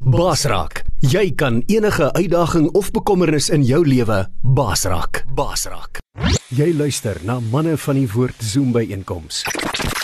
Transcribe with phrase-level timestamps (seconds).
[0.00, 5.26] Basraak, jy kan enige uitdaging of bekommernis in jou lewe basraak.
[5.36, 5.98] Basraak.
[6.56, 9.42] Jy luister na manne van die woord Zoom by einkoms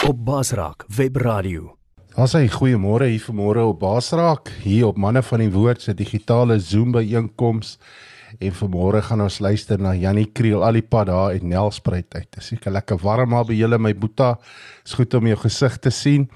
[0.05, 1.71] op Basraak Webradio.
[2.13, 6.59] Ons sê goeiemôre hier vanmôre op Basraak, hier op manne van die woord se digitale
[6.61, 7.79] Zoom by einkoms.
[8.37, 12.29] En vanmôre gaan ons luister na Jannie Kriel al die pad daar uit Nelspruit uit.
[12.29, 14.35] Dit is seker lekker warm maar by julle my boeta.
[14.85, 16.29] Is goed om jou gesig te sien.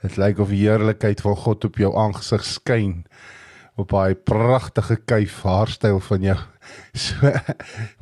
[0.00, 3.04] Dit lyk of die heerlikheid van God op jou aangesig skyn
[3.80, 6.38] op daai pragtige kuif haarstyl van jou.
[6.94, 7.30] So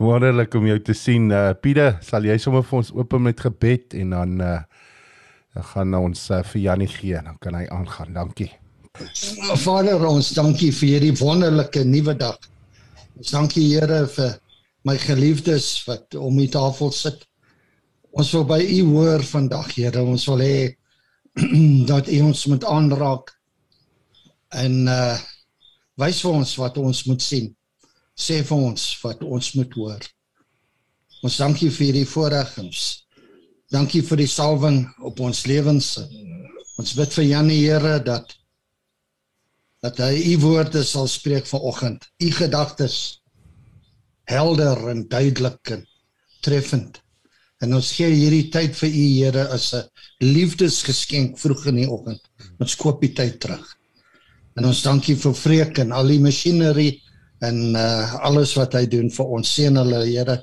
[0.02, 1.30] wonderlik om jou te sien.
[1.32, 4.56] Uh, Pieter, sal jy sommer vir ons open met gebed en dan uh,
[5.56, 8.12] dan gaan ons uh, vir Jannie gee, dan kan hy aangaan.
[8.14, 8.50] Dankie.
[9.62, 12.36] Vader, ons dankie vir hierdie wonderlike nuwe dag.
[13.18, 14.36] Ons dankie Here vir
[14.86, 17.24] my geliefdes wat om die tafel sit.
[18.12, 20.02] Ons wil by U hoor vandag, Here.
[20.02, 20.58] Ons wil hê
[21.90, 23.34] dat U ons moet aanraak
[24.56, 25.18] en uh
[25.98, 27.48] wys vir ons wat ons moet sien.
[28.14, 30.04] Sê vir ons wat ons moet hoor.
[31.26, 32.82] Ons dankie vir hierdie voorregings.
[33.74, 35.96] Dankie vir die salwing op ons lewens.
[36.78, 38.34] Ons bid vir Janie Here dat
[39.82, 42.06] dat hy u woorde sal spreek vanoggend.
[42.22, 42.96] U gedagtes
[44.30, 45.84] helder en duidelik en
[46.42, 46.98] treffend.
[47.64, 49.88] En ons gee hierdie tyd vir u Here as 'n
[50.22, 52.22] liefdesgeskenk vroeg in die oggend.
[52.60, 53.66] Ons koop die tyd terug.
[54.56, 57.02] En ons dankie vir Freek en al die masjinerie
[57.40, 59.54] en uh alles wat hy doen vir ons.
[59.54, 60.38] Seën hulle Here.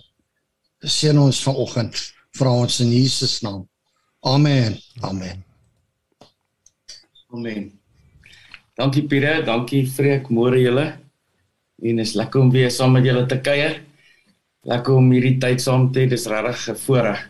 [0.83, 1.95] Seën ons vanoggend.
[2.36, 3.67] Vra ons in Jesus naam.
[4.23, 4.77] Amen.
[5.02, 5.43] Amen.
[7.31, 7.71] Amen.
[8.75, 10.97] Dankie Pieter, dankie Freek, môre julle.
[11.80, 13.84] En is lekker om weer saam met julle te kuier.
[14.66, 17.21] Lekker om hierdie tyd saam te hê, dis regtig 'n voorreg.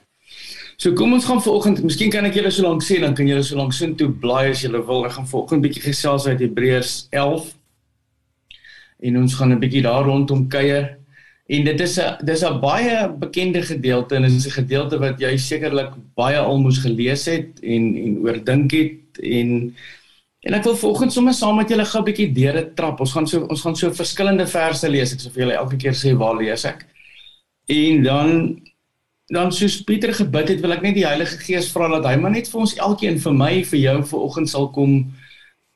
[0.77, 3.43] So kom ons gaan vanoggend, miskien kan ek julle so lank sê dan kan julle
[3.43, 5.05] so lank sin toe blaai as julle wil.
[5.05, 7.53] Ek gaan vanoggend bietjie gesels uit Hebreërs 11.
[9.07, 10.97] En ons gaan 'n bietjie daar rondom kuier.
[11.47, 15.19] En dit is 'n dis 'n baie bekende gedeelte en dit is 'n gedeelte wat
[15.19, 19.73] jy sekerlik baie al moes gelees het en en oordink het en
[20.45, 22.99] En ek wil vanoggend sommer saam met julle gou 'n bietjie deur dit trap.
[22.99, 25.13] Ons gaan so ons gaan so verskillende verse lees.
[25.13, 26.85] Ek sê vir julle elke keer sê waar lees ek.
[27.65, 28.31] En dan
[29.33, 32.35] dan soos Pieter gebid het, wil ek net die Heilige Gees vra dat hy maar
[32.35, 34.99] net vir ons elkeen vir my vir jou vanoggend sal kom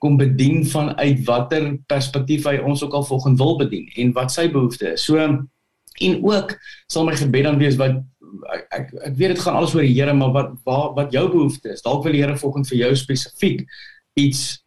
[0.00, 4.46] kom bedien vanuit watter perspektief hy ons ook al vanoggend wil bedien en wat sy
[4.52, 5.04] behoefte is.
[5.04, 6.54] So en ook
[6.86, 7.98] sal my gebed dan wees wat
[8.54, 11.26] ek ek, ek weet dit gaan alles oor die Here, maar wat wat wat jou
[11.28, 11.82] behoefte is.
[11.84, 13.64] Dalk wil die Here vanoggend vir jou spesifiek
[14.20, 14.60] iets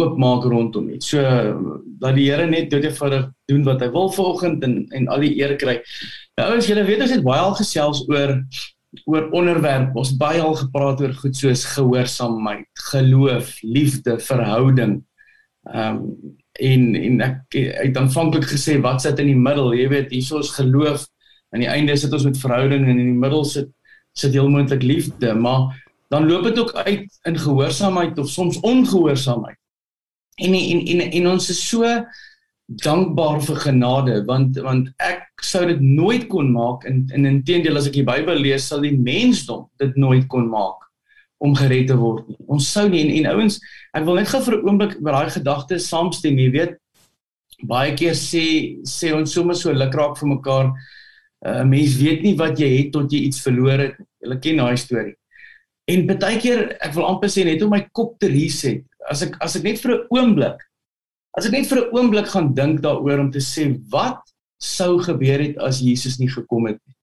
[0.00, 1.12] oopmaak rondom iets.
[1.12, 1.22] So
[2.00, 5.34] dat die Here net dit eenvoudig doen wat hy wil vanoggend en en al die
[5.38, 5.78] eer kry.
[6.40, 8.38] Nou as julle weet ons het baie al gesels oor
[9.10, 9.96] oor onderwerp.
[9.98, 15.00] Ons baie al gepraat oor goed soos gehoorsaamheid, geloof, liefde, verhouding.
[15.70, 19.72] Ehm um, en en ek het aanvanklik gesê wat sit in die middel?
[19.74, 21.08] Jy weet, hier is geloof
[21.50, 23.72] aan die einde sit ons met verhouding en in die middel sit
[24.14, 25.74] sit heel moontlik liefde, maar
[26.14, 29.58] dan loop dit ook uit in gehoorsaamheid of soms ongehoorsaamheid.
[30.38, 31.90] En en en en ons is so
[32.86, 37.88] dankbaar vir genade want want ek sou dit nooit kon maak en in inteendeel as
[37.90, 40.82] ek die Bybel lees sal die mensdom dit nooit kon maak
[41.44, 42.38] om gered te word nie.
[42.48, 43.58] Ons sou nie en, en ouens
[43.94, 46.38] ek wil net gou vir 'n oomblik met daai gedagte saamstem.
[46.38, 46.78] Jy weet
[47.68, 48.44] baie keer sê
[48.88, 50.66] sê ons sommer so lukraak vir mekaar.
[51.44, 53.96] 'n uh, Mens weet nie wat jy het tot jy iets verloor het.
[54.24, 55.16] Jy ken daai storie.
[55.86, 59.36] En baie keer ek wil amper sê net om my kop te reset as ek
[59.44, 60.60] as ek net vir 'n oomblik
[61.36, 64.22] as ek net vir 'n oomblik gaan dink daaroor om te sê wat
[64.64, 66.96] sou gebeur het as Jesus nie gekom het nie.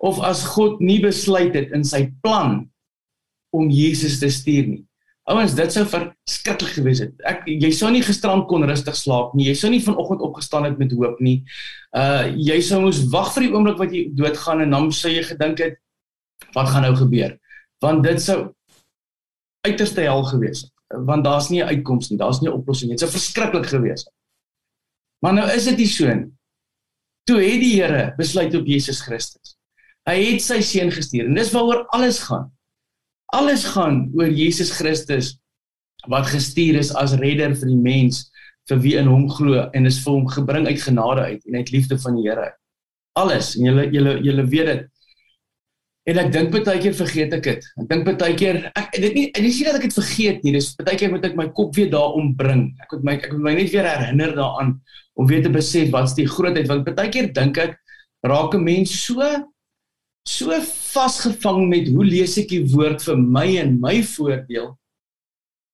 [0.00, 2.62] Of as God nie besluit het in sy plan
[3.56, 4.84] om Jesus te stuur nie.
[5.30, 7.12] Ouens dit sou verskriklik gewees het.
[7.28, 9.50] Ek jy sou nie gisterand kon rustig slaap nie.
[9.50, 11.42] Jy sou nie vanoggend opgestaan het met hoop nie.
[11.96, 15.22] Uh jy sou moes wag vir die oomblik wat jy doodgaan en dan sou jy
[15.28, 15.78] gedink het
[16.56, 17.36] wat gaan nou gebeur?
[17.84, 18.38] Want dit sou
[19.68, 20.72] uiterste hel gewees het.
[21.06, 22.96] Want daar's nie 'n uitkoms nie, daar's nie 'n oplossing nie.
[22.96, 24.14] Dit sou verskriklik gewees het.
[25.22, 26.32] Maar nou is dit nie so nie.
[27.30, 29.52] Toe het die Here besluit op Jesus Christus.
[30.08, 32.48] Hy het sy seun gestuur en dis waaroor alles gaan.
[33.30, 35.36] Alles gaan oor Jesus Christus
[36.10, 38.24] wat gestuur is as redder vir die mens
[38.66, 41.70] vir wie in hom glo en is vir hom gebring uit genade uit en uit
[41.70, 42.48] liefde van die Here.
[43.22, 44.90] Alles en julle julle julle weet dit.
[46.08, 47.66] En ek dink baie keer vergeet ek dit.
[47.82, 50.54] Ek dink baie keer ek dit nie en nie sê dat ek dit vergeet nie.
[50.56, 52.70] Dis baie keer moet ek my kop weer daaroor bring.
[52.80, 54.74] Ek moet my ek moet my net weer herinner daaraan
[55.20, 57.76] om weer te besef wat's die grootheid want baie keer dink ek
[58.24, 59.20] raak 'n mens so
[60.24, 60.56] so
[60.92, 64.76] vasgevang met hoe lees ek die woord vir my en my voordeel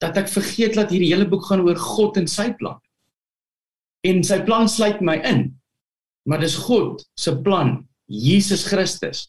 [0.03, 2.77] dat ek vergeet dat hierdie hele boek gaan oor God en sy plan.
[4.05, 5.57] En sy plan sluit my in.
[6.29, 9.27] Maar dis God se plan, Jesus Christus.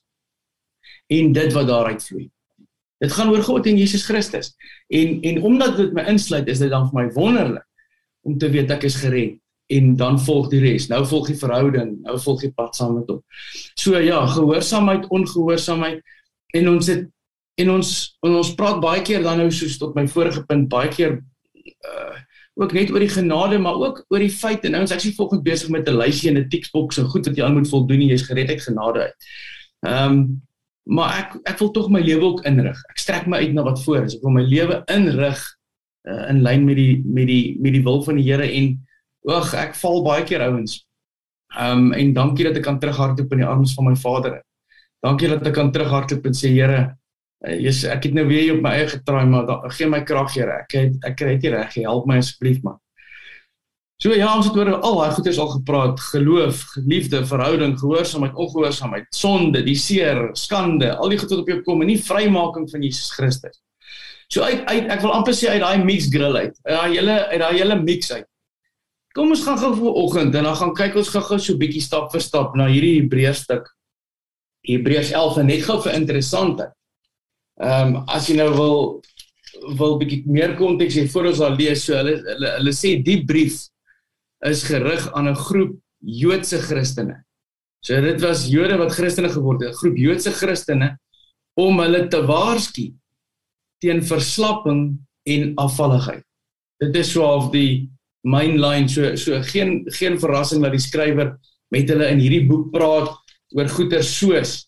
[1.07, 2.29] En dit wat daaruit vloei.
[2.97, 4.55] Dit gaan oor God en Jesus Christus.
[4.87, 7.65] En en omdat dit my insluit, is dit dan vir my wonderlik
[8.27, 9.37] om te weet ek is gered
[9.67, 10.87] en dan volg die res.
[10.87, 13.21] Nou volg die verhouding, nou volg die pad saam met hom.
[13.75, 16.01] So ja, gehoorsaamheid, ongehoorsaamheid
[16.55, 17.07] en ons het
[17.57, 17.91] en ons
[18.25, 21.19] en ons praat baie keer dan nou soos tot my vorige punt baie keer
[21.65, 22.15] uh
[22.57, 25.43] ook net oor die genade maar ook oor die feit en nou ons ek's volgens
[25.45, 28.25] besig met 'n lysie en 'n tiksboks en goed wat jy aan moet voldoen jy's
[28.25, 29.27] gered uit genade uit.
[29.85, 30.41] Ehm um,
[30.87, 32.79] maar ek ek wil tog my lewe ook inrig.
[32.91, 34.17] Ek strek my uit na wat voor is.
[34.17, 35.39] Ek wil my lewe inrig
[36.07, 38.75] uh, in lyn met die met die met die wil van die Here en
[39.27, 40.77] Ag, ek val baie keer ouens.
[41.57, 44.39] Ehm um, en dankie dat ek kan terughardloop in die arms van my Vader.
[45.03, 46.79] Dankie dat ek kan terughardloop en sê Here,
[47.43, 50.31] uh, Jesus, ek het nou weer op my eie getraai, maar da, gee my krag,
[50.35, 50.61] Here.
[50.63, 51.75] Ek het ek kry dit reg.
[51.83, 52.79] Help my asseblief, man.
[53.97, 56.01] So ja, ons het oor al daai goeders al gepraat.
[56.11, 61.61] Geloof, liefde, verhouding, gehoorsaamheid, ongehoorsaamheid, sonde, die seer, skande, al die goed wat op jou
[61.65, 63.57] kom en nie vrymaking van Jesus Christus.
[64.29, 66.53] So uit, uit ek wil amper sê uit daai mix grill uit.
[66.67, 68.27] Uit daai hele uit daai hele mix uit.
[69.17, 72.11] Kom ons gaan gou vir oggend en dan gaan kyk ons gou-gou so bietjie stap
[72.13, 73.71] vir stap na hierdie Hebreërs stuk.
[74.67, 76.67] Hebreërs 11 net gou vir interessante.
[77.63, 78.77] Ehm um, as jy nou wil
[79.79, 83.23] wil bietjie meer konteks hê voor ons al lees, so hulle hulle hulle sê die
[83.25, 83.63] brief
[84.45, 87.23] is gerig aan 'n groep Joodse Christene.
[87.81, 90.97] So dit was Jode wat Christene geword het, 'n groep Joodse Christene
[91.55, 92.93] om hulle te waarsku
[93.79, 96.23] teen verslapping en afvalligheid.
[96.79, 97.89] Dit is so of die
[98.21, 101.37] mainline so so geen geen verrassing dat die skrywer
[101.73, 103.13] met hulle in hierdie boek praat
[103.55, 104.67] oor goeie soos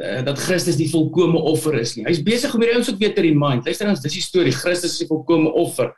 [0.00, 2.06] uh, dat Christus die volkomme offer is nie.
[2.08, 3.66] Hy's besig om hierdie ouens ook weer te remind.
[3.66, 4.54] Luister ons, dis die storie.
[4.54, 5.92] Christus is die volkomme offer.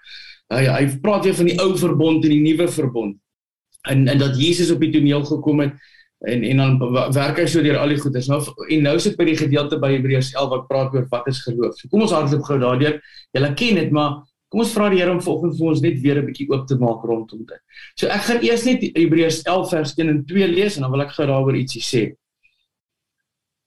[0.55, 3.17] Hy hy praat weer van die ou verbond en die nuwe verbond.
[3.89, 5.77] En en dat Jesus op die toneel gekom het
[6.27, 6.79] en en dan
[7.15, 8.29] werk hy so deur al die goeders.
[8.29, 11.43] Nou en nou sit by die gedeelte by Hebreërs 11 wat praat oor wat is
[11.45, 11.77] geloof.
[11.77, 12.99] So kom ons hardloop gou daardeur.
[13.37, 16.19] Julle ken dit, maar Kom ons vra die Here om vanoggend vir ons net weer
[16.23, 17.61] 'n bietjie oop te maak rondom dit.
[18.01, 21.05] So ek gaan eers net Hebreërs 11 vers 1 en 2 lees en dan wil
[21.05, 22.03] ek gou daaroor ietsie sê.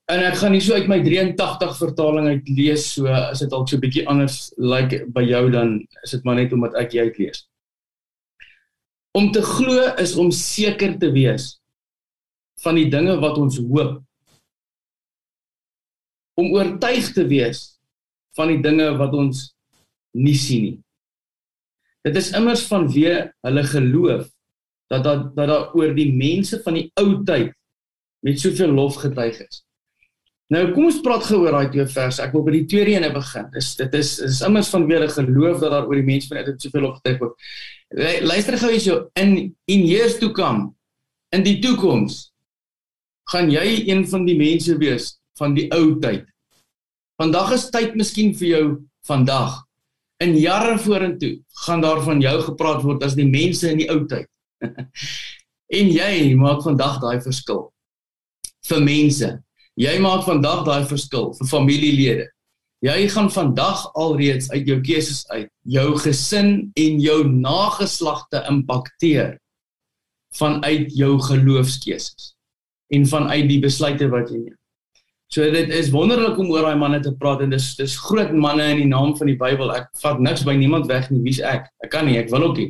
[0.09, 3.69] En ek gaan nie so uit my 83 vertaling uit lees so as dit dalk
[3.69, 6.93] so 'n bietjie anders lyk like by jou dan is dit maar net omdat ek
[6.93, 7.47] jy uitlees.
[9.13, 11.59] Om te glo is om seker te wees
[12.63, 14.01] van die dinge wat ons hoop.
[16.39, 17.79] Om oortuig te wees
[18.35, 19.51] van die dinge wat ons
[20.15, 20.77] nie sien nie.
[22.07, 24.29] Dit is immers vanwe hulle geloof
[24.91, 27.53] dat dat dat daar oor die mense van die ou tyd
[28.25, 29.61] met soveel lof getuig is.
[30.51, 32.19] Nou kom ons praat gou oor daai twee verse.
[32.19, 33.47] Ek wil by die tweede ene begin.
[33.53, 36.65] Dis dit is is immers vanwe hulle geloof dat daar oor die mense van tyd
[36.65, 37.47] soveel getuig word.
[38.27, 39.31] Luister gou hierso in
[39.71, 40.73] in years to come
[41.31, 42.27] in die toekoms
[43.31, 46.25] gaan jy een van die mense wees van die ou tyd.
[47.21, 48.65] Vandag is tyd miskien vir jou
[49.07, 49.61] vandag
[50.21, 54.03] in jare vorentoe gaan daar van jou gepraat word as die mense in die ou
[54.03, 54.27] tyd.
[55.79, 57.69] en jy maak vandag daai verskil
[58.67, 59.31] vir mense.
[59.81, 62.27] Jy maak vandag daai verskil vir familielede.
[62.85, 69.35] Jy gaan vandag alreeds uit jou keuses uit jou gesin en jou nageslagte impakteer
[70.37, 72.31] vanuit jou geloofskeuses
[72.93, 74.57] en vanuit die besluite wat jy neem.
[75.31, 78.65] So dit is wonderlik om oor daai manne te praat en dis dis groot manne
[78.73, 79.71] in die naam van die Bybel.
[79.73, 81.21] Ek vat niks by niemand weg nie.
[81.25, 81.69] Wie's ek?
[81.85, 82.69] Ek kan nie, ek wil ook nie.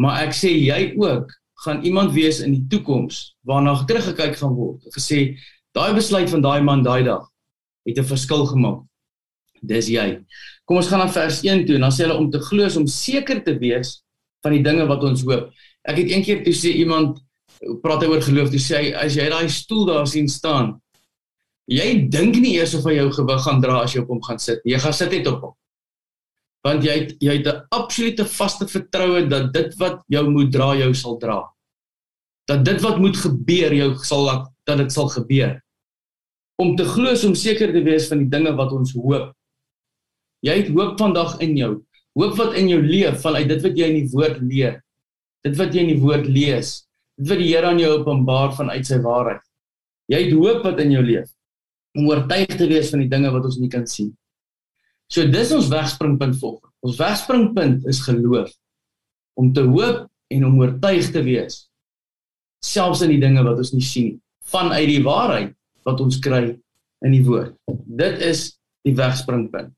[0.00, 1.34] Maar ek sê jy ook
[1.66, 4.86] gaan iemand wees in die toekoms waarna teruggekyk gaan word.
[4.94, 5.34] Gesê
[5.76, 7.26] daai besluit van daai man daai dag
[7.86, 8.84] het 'n verskil gemaak.
[9.62, 10.24] Dis jy.
[10.64, 12.86] Kom ons gaan na vers 1 toe en dan sê hulle om te glo om
[12.86, 14.02] seker te wees
[14.42, 15.52] van die dinge wat ons hoop.
[15.84, 17.20] Ek het eendag toe sê iemand
[17.82, 20.80] praat oor geloof, toe sê hy as jy daai stoel daar sien staan,
[21.70, 24.40] Jy dink nie eers of hy jou gewig gaan dra as jy op hom gaan
[24.42, 24.74] sit nie.
[24.74, 25.56] Jy gaan sit net op hom.
[26.66, 30.74] Want jy het, jy het 'n absolute vaste vertroue dat dit wat jou moet dra
[30.74, 31.40] jou sal dra.
[32.46, 35.58] Dat dit wat moet gebeur jou sal laat dat dit sal gebeur.
[36.60, 39.32] Om te glo om seker te wees van die dinge wat ons hoop.
[40.44, 41.72] Jy het hoop vandag in jou.
[42.18, 44.78] Hoop wat in jou leef vanuit dit wat jy in die woord leer.
[45.46, 46.72] Dit wat jy in die woord lees.
[47.20, 49.42] Dit wat die Here aan jou openbaar vanuit sy waarheid.
[50.10, 51.30] Jy het hoop wat in jou leef
[51.98, 54.12] om oortuig te wees van die dinge wat ons nie kan sien.
[55.10, 56.70] So dis ons wegspringpunt volgens.
[56.86, 58.52] Ons wegspringpunt is geloof.
[59.40, 61.64] Om te hoop en om oortuig te wees
[62.64, 64.18] selfs in die dinge wat ons nie sien nie,
[64.50, 65.54] vanuit die waarheid
[65.88, 66.58] wat ons kry
[67.04, 67.54] in die woord.
[67.86, 69.72] Dit is die wegspringpunt.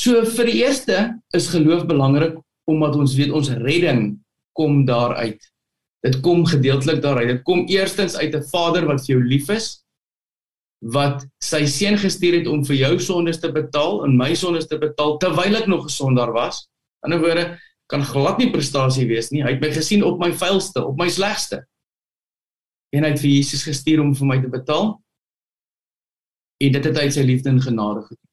[0.00, 0.98] So vir die eerste
[1.36, 2.38] is geloof belangrik
[2.70, 4.14] omdat ons weet ons redding
[4.56, 5.40] kom daaruit.
[6.04, 7.28] Dit kom gedeeltelik daaruit.
[7.34, 9.84] Dit kom eerstens uit 'n Vader wat vir jou lief is
[10.80, 14.78] wat sy seun gestuur het om vir jou sondes te betaal en my sondes te
[14.80, 16.68] betaal terwyl ek nog 'n sondaar was.
[17.04, 19.42] In 'n woorde kan glad nie prestasie wees nie.
[19.42, 21.66] Hy het my gesien op my vuilste, op my slegste.
[22.90, 24.94] En hy het vir Jesus gestuur om vir my te betaal.
[26.60, 28.30] En dit het hy uit sy liefde en genade gedoen.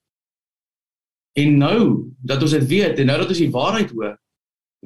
[1.37, 1.81] En nou
[2.25, 4.15] dat ons dit weet en nou dat ons die waarheid hoor,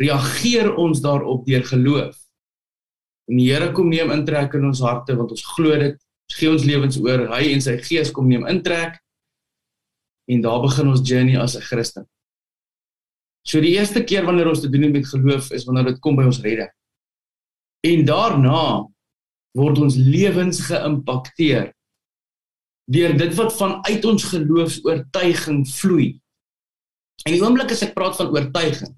[0.01, 2.17] reageer ons daarop deur geloof.
[3.31, 5.95] En die Here kom neem intrek in ons harte want ons glo dit.
[6.31, 7.27] Ons gee ons lewens oor.
[7.31, 8.99] Hy en sy Gees kom neem intrek.
[10.31, 12.07] En daar begin ons journey as 'n Christen.
[13.47, 16.15] So die eerste keer wanneer ons te doen het met geloof is wanneer dit kom
[16.15, 16.69] by ons redding.
[17.81, 18.87] En daarna
[19.57, 21.71] word ons lewens geïmpakteer
[22.91, 26.09] deur dit wat vanuit ons geloofs-oortuiging vloei.
[27.23, 28.91] En die oomblik as ek praat van oortuiging,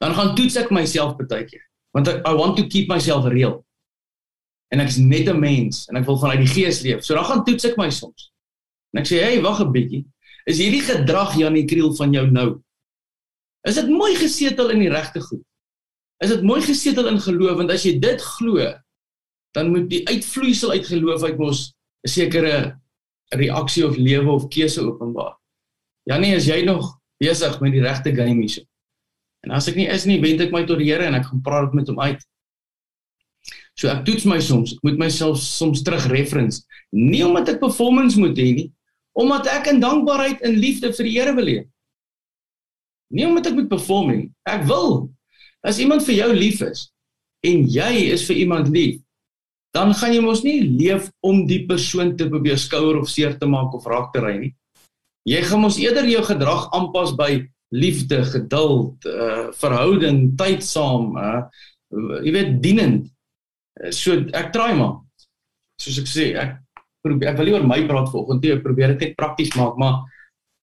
[0.00, 1.64] dan gaan toets ek myself baie keer
[1.96, 3.62] want I, I want to keep myself real.
[4.68, 7.00] En ek's net 'n mens en ek wil vanuit die gees leef.
[7.04, 8.30] So dan gaan toets ek my soms.
[8.92, 10.04] En ek sê hey wag 'n bietjie.
[10.44, 12.60] Is hierdie gedrag Janie Kriel van jou nou?
[13.64, 15.42] Is dit mooi gesetel in die regte goed?
[16.22, 17.56] Is dit mooi gesetel in geloof?
[17.56, 18.60] Want as jy dit glo
[19.56, 21.72] dan moet die uitvloeisel uit geloof uit mos
[22.04, 22.54] 'n sekere
[23.34, 25.34] reaksie of lewe of keuse openbaar
[26.06, 28.62] Janie is jy nog besig met die regte game hierso
[29.46, 31.42] En as ek nie is nie, wend ek my tot die Here en ek gaan
[31.46, 32.18] praat met hom uit.
[33.78, 38.18] So ek toets my soms, ek moet myself soms terug reference, nie omdat ek performance
[38.18, 38.68] moet hê nie,
[39.16, 41.66] omdat ek in dankbaarheid en liefde vir die Here wil leef.
[43.14, 44.26] Nie omdat ek moet perform nie.
[44.50, 45.06] Ek wil
[45.66, 46.88] as iemand vir jou lief is
[47.46, 48.98] en jy is vir iemand lief,
[49.76, 53.48] dan gaan jy mos nie leef om die persoon te probeer skouer of seer te
[53.50, 54.52] maak of raak te ry nie.
[55.28, 61.42] Jy gaan mos eerder jou gedrag aanpas by liefde, geduld, uh verhouding, tyd saam, uh
[62.24, 63.08] jy weet dienend.
[63.80, 65.00] Uh, so ek try maar.
[65.82, 66.60] Soos ek sê, ek
[67.04, 69.74] probeer ek wil nie oor my praat vanoggend nie, ek probeer dit net prakties maak,
[69.82, 69.98] maar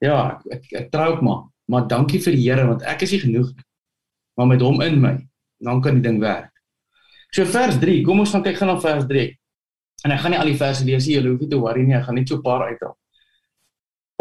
[0.04, 1.44] ja, ek ek, ek try ook maar.
[1.72, 3.68] Maar dankie vir die Here want ek is nie genoeg nie.
[4.40, 5.14] Maar met hom in my,
[5.64, 6.53] dan kan die ding werk.
[7.34, 9.24] So vers 3, kom ons gaan kyk gaan na vers 3.
[10.06, 11.96] En ek gaan nie al die verse lees nie, jy hoef nie te worry nie,
[11.98, 12.96] ek gaan net so 'n paar uithaal.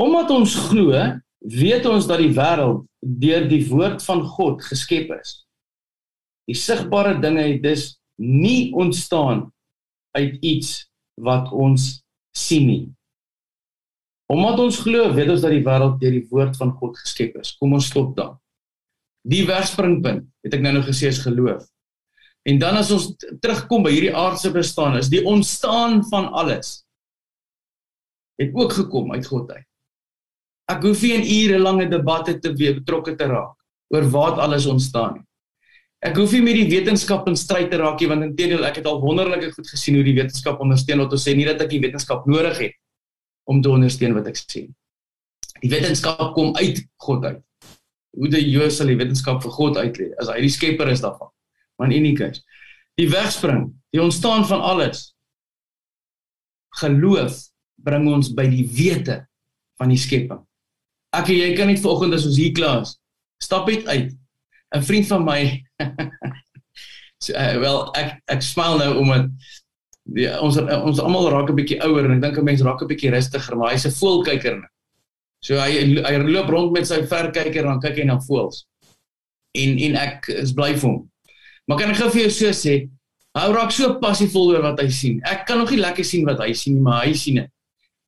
[0.01, 0.97] Omdat ons glo
[1.43, 5.45] weet ons dat die wêreld deur die woord van God geskep is.
[6.47, 9.51] Die sigbare dinge het dus nie ontstaan
[10.17, 10.89] uit iets
[11.21, 12.03] wat ons
[12.37, 12.85] sien nie.
[14.33, 17.57] Omdat ons glo, weet ons dat die wêreld deur die woord van God geskep is.
[17.59, 18.39] Kom ons stop daar.
[19.29, 21.67] Die wegspringpunt, het ek nou nou gesê is geloof.
[22.43, 26.81] En dan as ons terugkom by hierdie aardse bestaan, is die ontstaan van alles
[28.41, 29.67] het ook gekom uit God uit.
[30.73, 33.55] Ek hoef nie 'n ure lange debatte te weer betrokke te raak
[33.95, 35.27] oor waar alles ontstaan nie.
[36.03, 38.87] Ek hoef nie met die wetenskap in stryd te raak nie want intedeel ek het
[38.87, 41.81] al wonderlike goed gesien hoe die wetenskap ondersteun wat ons sê nie dat ek die
[41.81, 42.75] wetenskap nodig het
[43.47, 44.67] om te ondersteun wat ek sê.
[45.63, 47.43] Die wetenskap kom uit God uit.
[48.17, 51.31] Hoe die Jood sal die wetenskap vir God uitlei as hy die skepper is daarvan.
[51.85, 52.43] In enige geval,
[53.01, 55.13] die wegspring, die ontstaan van alles
[56.81, 57.39] geloof
[57.83, 59.23] bring ons by die wete
[59.81, 60.41] van die skepping.
[61.13, 62.97] Ek jy kan net vanoggend as ons hier klaar is,
[63.43, 64.13] stap net uit.
[64.73, 65.41] 'n Vriend van my
[67.25, 69.29] so, uh, wel ek ek smil nou omdat
[70.17, 72.89] die, ons ons almal raak 'n bietjie ouer en ek dink 'n mens raak 'n
[72.89, 74.63] bietjie rustiger, maar hy's 'n voelkyker.
[75.45, 78.65] So hy hy loop rond met sy verkyker en dan kyk hy na voëls.
[79.59, 81.12] En en ek is bly vir hom.
[81.69, 82.75] Maar kan ek gou vir jou so sê,
[83.39, 85.21] hy raak so passievol oor wat hy sien.
[85.25, 87.51] Ek kan nog nie lekker sien wat hy sien nie, maar hy sien dit.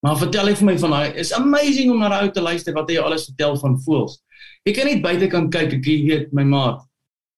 [0.04, 2.74] Maar vertel hy vir my van daai is amazing om na daai ou te luister
[2.76, 4.18] wat hy alles vertel van voels.
[4.68, 6.82] Ek kan net buite kan kyk, ek weet my maat.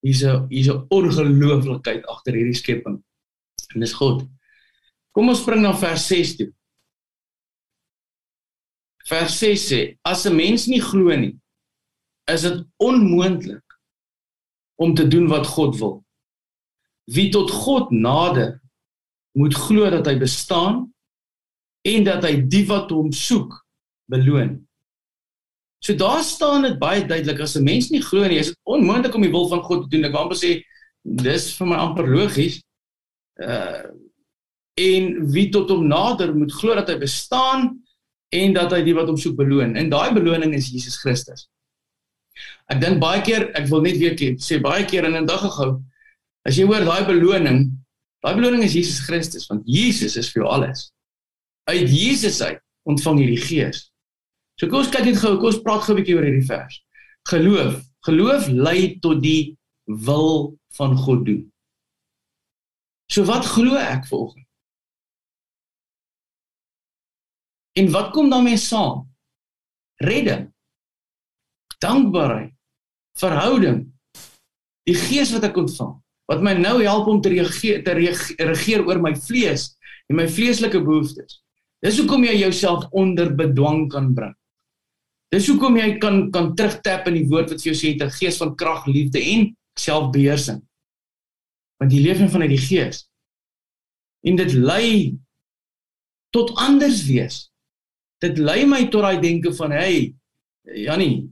[0.03, 2.99] Hier's 'n hier's 'n ongelooflikheid agter hierdie skepping.
[3.75, 4.27] En dis God.
[5.15, 6.51] Kom ons spring na vers 6 toe.
[9.07, 11.39] Vers 6 sê: As 'n mens nie glo nie,
[12.27, 13.63] is dit onmoontlik
[14.77, 16.06] om te doen wat God wil.
[17.07, 18.57] Wie tot God nader,
[19.37, 20.87] moet glo dat hy bestaan
[21.87, 23.53] en dat hy die wat hom soek
[24.11, 24.57] beloon.
[25.85, 29.15] So daar staan dit baie duidelik as 'n mens nie glo nie, is dit onmoontlik
[29.15, 30.05] om die wil van God te doen.
[30.05, 30.63] Ek wou amper sê
[31.05, 32.63] dis vir my amper logies.
[33.39, 33.93] Uh
[34.77, 37.71] en wie tot hom nader moet glo dat hy bestaan
[38.29, 39.77] en dat hy die wat hom soek beloon.
[39.77, 41.49] En daai beloning is Jesus Christus.
[42.69, 45.81] Ek dink baie keer, ek wil net weer sê baie keer in 'n dag gehou,
[46.47, 47.65] as jy hoor daai beloning,
[48.23, 50.91] daai beloning is Jesus Christus want Jesus is vir jou alles
[51.67, 53.89] uit Jesus uit ontvang hierdie gees.
[54.57, 56.79] So kom ons kyk net gou, kom ons praat gou 'n bietjie oor hierdie vers.
[57.27, 61.43] Geloof, geloof lei tot die wil van God doen.
[63.11, 64.47] So wat glo ek vanoggend?
[67.77, 69.05] En wat kom daarmee saam?
[70.01, 70.55] Redding.
[71.79, 72.55] Dankbaarheid.
[73.19, 73.93] Verhouding.
[74.87, 79.01] Die gees wat ek ontvang wat my nou help om te reageer te reageer oor
[79.03, 79.71] my vlees
[80.11, 81.41] en my vleeslike behoeftes.
[81.85, 84.35] Dis hoekom jy jouself onder bedwang kan bring.
[85.35, 88.19] Dis hoekom jy kan kan terugtap in die woord wat vir jou sê dit 'n
[88.19, 90.63] gees van krag, liefde en selfbeheersing.
[91.79, 93.09] Want jy leef in vanuit die gees.
[94.25, 95.19] En dit lei
[96.33, 97.51] tot anders wees.
[98.21, 100.15] Dit lei my tot daai denke van hey
[100.65, 101.29] Jannie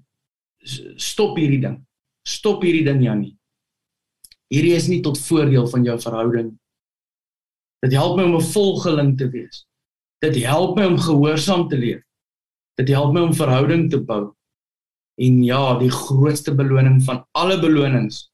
[0.97, 1.79] stop hierdie ding.
[2.27, 3.37] Stop hierdie ding Jannie.
[4.55, 6.53] Hierdie is nie tot voordeel van jou verhouding.
[7.83, 9.67] Dit help my om 'n volgeling te wees.
[10.23, 12.03] Dit help my om gehoorsaam te leef.
[12.79, 14.35] Dit help my om verhouding te bou.
[15.19, 18.31] En ja, die grootste beloning van alle belonings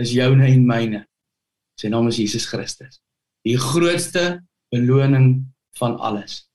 [0.00, 1.06] is joune en myne.
[1.78, 3.00] Sy naam is Jesus Christus.
[3.44, 5.44] Die grootste beloning
[5.78, 6.48] van alles.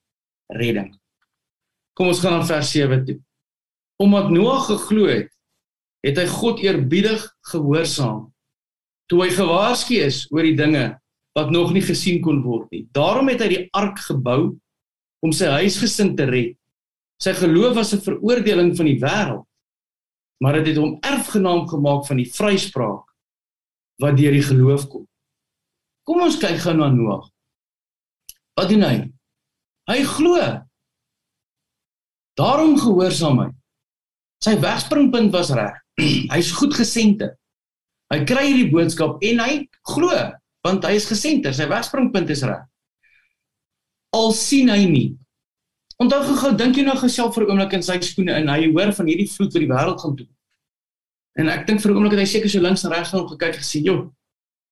[0.48, 0.96] Redding.
[1.94, 3.20] Kom ons gaan na vers 7 toe.
[4.02, 5.32] Omdat Noag geglo het,
[6.02, 8.32] het hy God eerbiedig gehoorsaam
[9.12, 10.86] toe hy gewaarsku is oor die dinge
[11.36, 12.86] wat nog nie gesien kon word nie.
[12.96, 14.56] Daarom het hy die ark gebou
[15.24, 16.56] om sy huisgesin te red.
[17.22, 19.46] Sy geloof was 'n veroordeling van die wêreld,
[20.42, 23.06] maar dit het, het hom erfgenaam gemaak van die vryspraak
[24.00, 25.06] wat deur die geloof kom.
[26.08, 27.30] Kom ons kyk gou na Noag.
[28.56, 29.12] Wat doen hy?
[29.92, 30.40] Hy glo.
[32.40, 33.50] Daarom gehoorsaam hy.
[34.42, 35.78] Sy wegspringpunt was reg.
[36.34, 37.38] Hy's goed gesente.
[38.12, 39.54] Hy kry hierdie boodskap en hy
[39.94, 40.12] glo
[40.66, 42.62] want hy is gesenter, sy wegspringpunt is reg.
[44.14, 45.08] Al sien hy nie.
[46.02, 48.92] Onthou gou, dink jy nou geself vir 'n oomblik in sy skoene en hy hoor
[48.94, 50.30] van hierdie vloed wat die wêreld gaan doen.
[51.40, 53.30] En ek dink vir 'n oomblik het hy seker so links en regs van hom
[53.30, 54.14] gekyk en gesê, "Jo,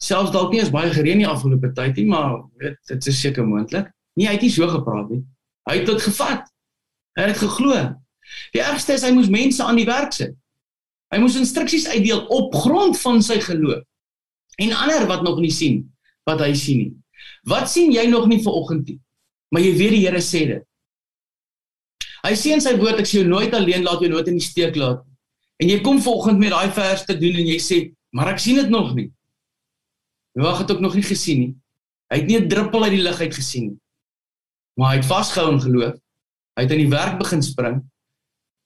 [0.02, 3.46] selfs dalk nie as baie gereën nie afgelope tyd nie, maar weet, dit is seker
[3.46, 5.24] moontlik." Nee, hy het nie so gepraat nie.
[5.70, 6.44] Hy het dit gevat.
[7.16, 7.96] Hy het geglo.
[8.54, 10.36] Die ergste is hy moes mense aan die werk sit.
[11.10, 13.86] Hy moes instruksies uitdeel op grond van sy geloof
[14.60, 15.86] en ander wat nog nie sien
[16.28, 16.92] wat hy sien nie.
[17.50, 19.00] Wat sien jy nog nie vanoggend nie?
[19.50, 20.66] Maar jy weet die Here sê dit.
[22.20, 24.46] Hy sê in sy woord ek sê jou nooit alleen laat jou nooit in die
[24.46, 25.02] steek laat.
[25.60, 27.80] En jy kom vanoggend met daai vers te doen en jy sê,
[28.16, 29.10] maar ek sien dit nog nie.
[30.40, 31.54] Wag het ook nog nie gesien nie.
[32.12, 33.80] Hy het nie 'n druppel uit die lug uit gesien nie.
[34.78, 35.96] Maar hy het vasgehou in geloof.
[36.56, 37.82] Hy het in die werk begin spring.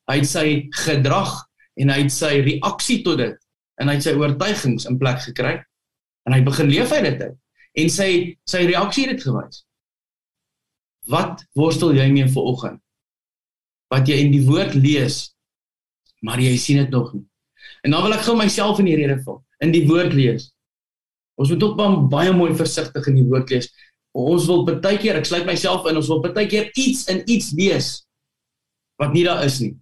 [0.09, 1.47] Hy het sy gedrag
[1.79, 3.37] en hy het sy reaksie tot dit
[3.81, 5.57] en hy het sy oortuigings in plek gekry
[6.27, 7.37] en hy begin leef uit dit uit.
[7.81, 8.09] En sy
[8.49, 9.63] sy reaksie het dit gewys.
[11.09, 12.79] Wat worstel jy mee vir oggend
[13.93, 15.35] wat jy in die woord lees
[16.25, 17.25] maar jy sien dit nog nie.
[17.83, 20.49] En dan wil ek gou myself in die rede val in die woord lees.
[21.39, 23.69] Ons moet ook baie mooi versigtig in die woord lees.
[24.13, 27.51] Ons wil baie keer ek sluit myself in ons wil baie keer iets in iets
[27.57, 27.93] lees
[29.01, 29.73] wat nie daar is nie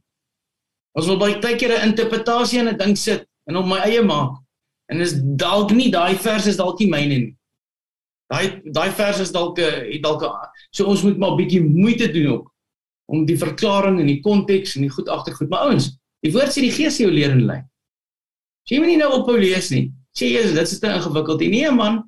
[0.97, 4.41] ons wil baie keer 'n interpretasie in 'n ding sit en op my eie maak
[4.91, 7.33] En is dalk nie daai vers is dalk nie myne nie.
[8.31, 10.25] Daai daai vers is dalk het dalk
[10.75, 12.51] so ons moet maar 'n bietjie moeite doen ook
[13.11, 15.49] om die verklaring en die konteks en die goed agtergoed.
[15.49, 17.61] Maar ouens, die woord sê die Gees sê jou leer en lei.
[18.69, 19.91] Jy moet nie nou op lees nie.
[20.15, 21.39] Sê jy dit is te ingewikkeld.
[21.39, 22.03] Nee man.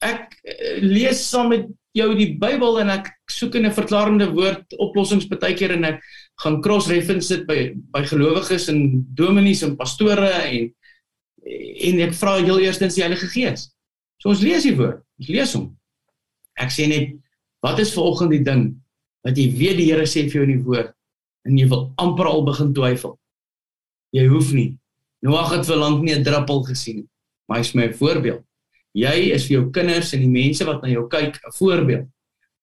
[0.00, 4.64] Ek eh, lees saam met jou die Bybel en ek soek in 'n verklarende woord
[4.78, 6.02] oplossings baie keer en ek
[6.42, 7.58] gaan cross reference dit by
[7.94, 10.70] by gelowiges en dominees en pastore en
[11.42, 13.70] en ek vra heel eerstens die Heilige Gees.
[14.22, 15.72] So ons lees die woord, ons lees hom.
[16.60, 17.16] Ek sê net
[17.64, 18.68] wat is vanoggend die ding
[19.26, 20.92] wat jy weet die Here sê vir jou in die woord
[21.48, 23.16] en jy wil amper al begin twyfel.
[24.14, 24.72] Jy hoef nie.
[25.26, 27.08] Noag het vir lank nie 'n druppel gesien nie.
[27.48, 28.42] Maar hy's my voorbeeld.
[28.94, 32.08] Jy is vir jou kinders en die mense wat na jou kyk 'n voorbeeld.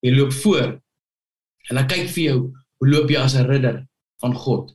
[0.02, 0.80] Jy loop voor.
[1.68, 3.86] Hulle kyk vir jou loop jy as 'n ridder
[4.20, 4.74] van God.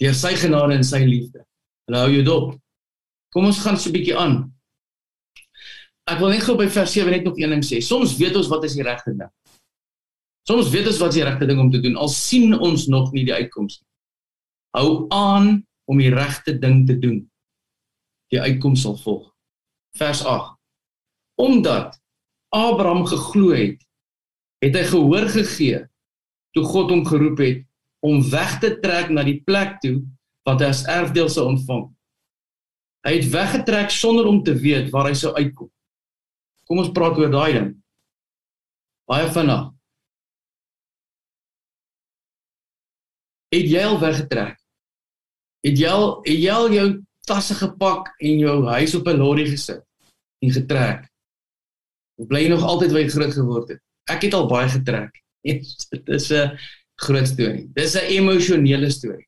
[0.00, 1.44] Deur sy genade en sy liefde.
[1.86, 2.60] Hulle hou jou dop.
[3.32, 4.52] Kom ons gaan so 'n bietjie aan.
[6.06, 7.80] Ek wil net gou by vers 7 net nog een ding sê.
[7.82, 9.30] Soms weet ons wat is die regte ding.
[10.46, 13.12] Soms weet ons wat is die regte ding om te doen al sien ons nog
[13.12, 13.88] nie die uitkoms nie.
[14.78, 17.30] Hou aan om die regte ding te doen.
[18.30, 19.32] Die uitkoms sal volg.
[19.98, 20.54] Vers 8.
[21.42, 21.98] Omdat
[22.54, 23.82] Abraham geglo het,
[24.62, 25.82] het hy gehoor gegee
[26.56, 27.64] toe God hom geroep het
[28.06, 30.00] om weg te trek na die plek toe
[30.48, 31.88] wat hy as erfdeel sou ontvang.
[33.06, 35.68] Hy het weggetrek sonder om te weet waar hy sou uitkom.
[36.66, 37.72] Kom ons praat oor daai ding.
[39.06, 39.66] Baie vinnig.
[43.54, 44.56] Het jy al weggetrek?
[45.66, 46.86] Het jy al het jy al jou
[47.26, 49.84] tasse gepak en jou huis op 'n lorry gesit
[50.42, 51.06] en getrek?
[52.18, 53.80] Of bly jy nog altyd waar jy groot geword het?
[54.08, 55.25] Ek het al baie getrek.
[55.92, 56.58] Dit is 'n
[56.96, 57.66] groot storie.
[57.74, 59.26] Dis 'n emosionele storie.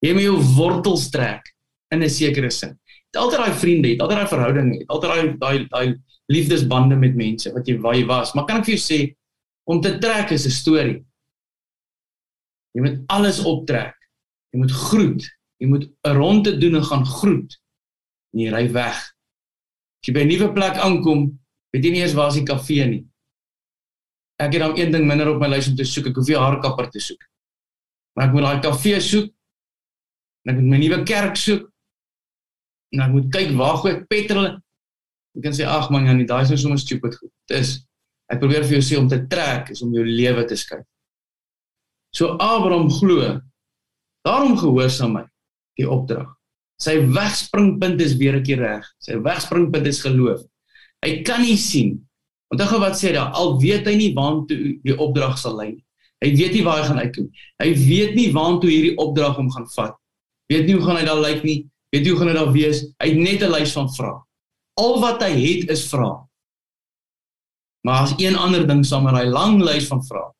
[0.00, 1.54] Jy moet jou wortels trek
[1.90, 2.78] in 'n sekere sin.
[2.78, 5.68] Jy het altyd daai vriende, jy het altyd daai verhouding, jy het altyd daai daai
[5.68, 5.88] daai
[6.28, 8.34] liefdesbande met mense wat jy waar jy was.
[8.34, 8.98] Maar kan ek vir jou sê
[9.64, 11.04] om te trek is 'n storie.
[12.74, 13.94] Jy moet alles optrek.
[14.52, 15.24] Jy moet groet.
[15.58, 17.58] Jy moet 'n ronde doen en gaan groet.
[18.34, 18.96] En jy ry weg.
[19.98, 21.38] As jy by 'n nuwe plek aankom,
[21.72, 23.06] weet jy nie eens waar is die kafee nie.
[24.38, 26.10] Ek het dan een ding minder op my lys om te soek.
[26.12, 27.24] Ek hoef nie haarkapper te soek.
[28.14, 29.32] Maar ek moet daai kafee soek.
[30.46, 31.66] En ek moet my nuwe kerk soek.
[32.94, 34.46] En ek moet kyk waar gooi ek petrol.
[35.36, 37.32] Ek kan sê ag man, Janie, daai is nou sommer stupid goed.
[37.50, 37.76] Dis
[38.28, 40.84] ek probeer vir jou sê om te trek is om jou lewe te skryf.
[42.14, 43.38] So Abraham glo.
[44.26, 45.24] Daarom gehoorsaam hy
[45.78, 46.28] die opdrag.
[46.78, 48.84] Sy wegspringpunt is weer 'n keer reg.
[49.02, 50.42] Sy wegspringpunt is geloof.
[51.02, 52.07] Hy kan nie sien.
[52.48, 55.84] Onthou wat sê daar, al weet hy nie waantoe die opdrag sal lei nie.
[56.24, 57.26] Hy weet nie waar hy gaan uitkom.
[57.62, 59.98] Hy weet nie waantoe hierdie opdrag hom gaan vat.
[60.50, 61.58] Weet nie hoe gaan hy daar lyk nie.
[61.92, 62.80] Weet nie hoe gaan hy daar wees.
[62.98, 64.16] Hy het net 'n lys van vrae.
[64.80, 66.24] Al wat hy het is vrae.
[67.86, 70.32] Maar as een ander ding saam met daai lang lys van vrae.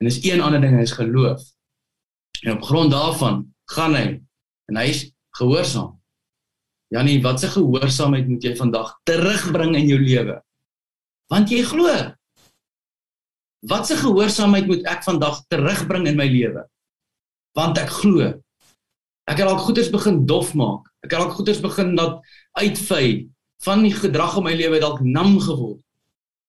[0.00, 1.42] En dis een ander ding, is geloof.
[2.42, 4.20] En op grond daarvan gaan hy
[4.68, 6.00] en hy is gehoorsaam.
[6.92, 10.42] Janie, wat se gehoorsaamheid moet jy vandag terugbring in jou lewe?
[11.32, 11.90] Want jy glo.
[13.64, 16.66] Wat se gehoorsaamheid moet ek vandag terugbring in my lewe?
[17.56, 18.34] Want ek glo.
[19.24, 20.90] Ek het al goeders begin dof maak.
[21.04, 22.20] Ek het al goeders begin dat
[22.60, 23.24] uitvy
[23.64, 25.80] van die gedrag in my lewe dalk nam geword.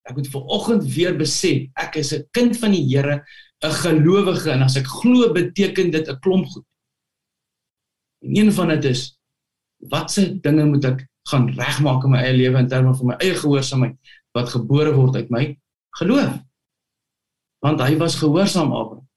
[0.06, 3.24] Ek moet vanoggend weer besef ek is 'n kind van die Here
[3.64, 6.66] 'n gelowige en as ek glo beteken dit 'n klomp goed.
[8.22, 9.18] En een van dit is
[9.78, 13.36] watse dinge moet ek gaan regmaak in my eie lewe in terme van my eie
[13.36, 13.96] gehoorsaamheid
[14.36, 15.46] wat gebore word uit my
[16.00, 16.40] geloof.
[17.64, 19.08] Want hy was gehoorsaam Abraham.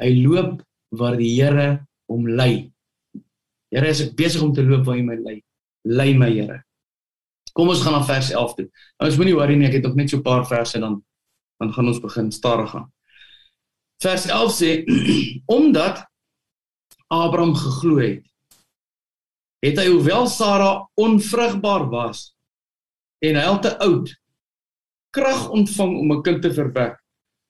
[0.00, 0.60] Hy loop
[0.96, 2.70] waar die Here hom lei.
[3.70, 5.38] Here, as ek besig om te loop waar jy my lei,
[5.88, 6.60] lei my Here.
[7.56, 8.66] Kom ons gaan na vers 11 toe.
[9.02, 11.00] Ons moenie worry nie, ek het nog net so 'n paar verse dan
[11.60, 12.88] dan gaan ons begin stadig gaan.
[14.00, 14.70] Vers 11 sê
[15.58, 16.06] omdat
[17.12, 18.24] Abraham geglo het,
[19.60, 22.32] het hy hoewel Sara onvrugbaar was
[23.20, 24.12] en hy al te oud
[25.14, 26.96] krag ontvang om 'n kind te verwek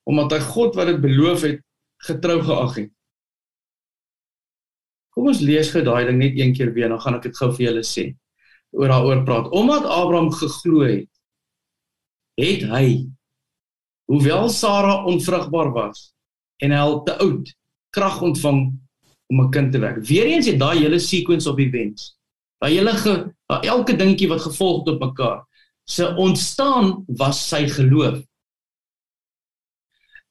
[0.03, 1.61] omdat hy God wat dit beloof het
[2.07, 2.91] getrou geag het.
[5.11, 7.51] Kom ons lees gou daai ding net een keer weer, dan gaan ek dit gou
[7.51, 8.15] vir julle sê.
[8.71, 9.49] Oor daaroor praat.
[9.51, 11.09] Omdat Abraham geglo het,
[12.39, 12.87] het hy
[14.11, 16.13] hoewel Sara onvrugbaar was
[16.63, 17.51] en hy al te oud
[17.91, 18.71] krag ontvang
[19.31, 19.99] om 'n kind te wek.
[20.07, 22.17] Weereens het daai hele sequence op events.
[22.59, 25.45] Daai hele ge, daai elke dingetjie wat gevolg het op mekaar.
[25.89, 28.21] Se ontstaan was sy geloof.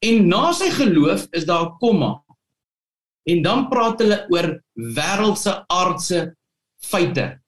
[0.01, 2.25] En na sy geloof is daar 'n komma.
[3.29, 6.37] En dan praat hulle oor wêreldse aardse
[6.81, 7.41] feite.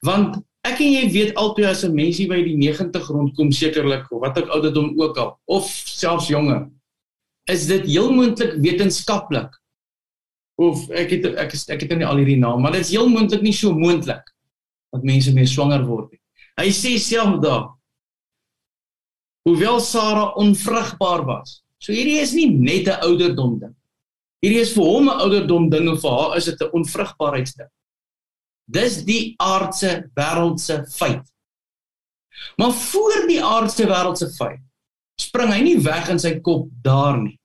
[0.00, 4.20] Want ek en jy weet altyd as 'n mensie by die 90 rondkom sekerlik of
[4.22, 6.70] wat ek ouderdom ook al of selfs jonger
[7.50, 9.50] is dit heel moontlik wetenskaplik
[10.62, 13.08] of ek het ek is, ek het nie al hierdie naam maar dit is heel
[13.08, 14.22] moontlik nie so moontlik
[14.92, 16.21] dat mense mee swanger word nie.
[16.62, 17.72] Hy sê self daar
[19.42, 21.62] hoewel Sara onvrugbaar was.
[21.82, 23.74] So hierdie is nie net 'n ouderdom ding.
[24.42, 27.70] Hierdie is vir hom 'n ouderdom ding en vir haar is dit 'n onvrugbaarheidsding.
[28.70, 31.26] Dis die aardse wêreldse feit.
[32.56, 34.62] Maar voor die aardse wêreldse feit
[35.22, 37.36] spring hy nie weg in sy kop daar nie.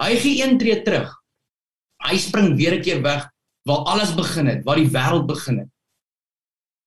[0.00, 1.12] Hy gee een tree terug.
[2.06, 3.28] Hy spring weer 'n keer weg
[3.68, 5.70] waar alles begin het, waar die wêreld begin het.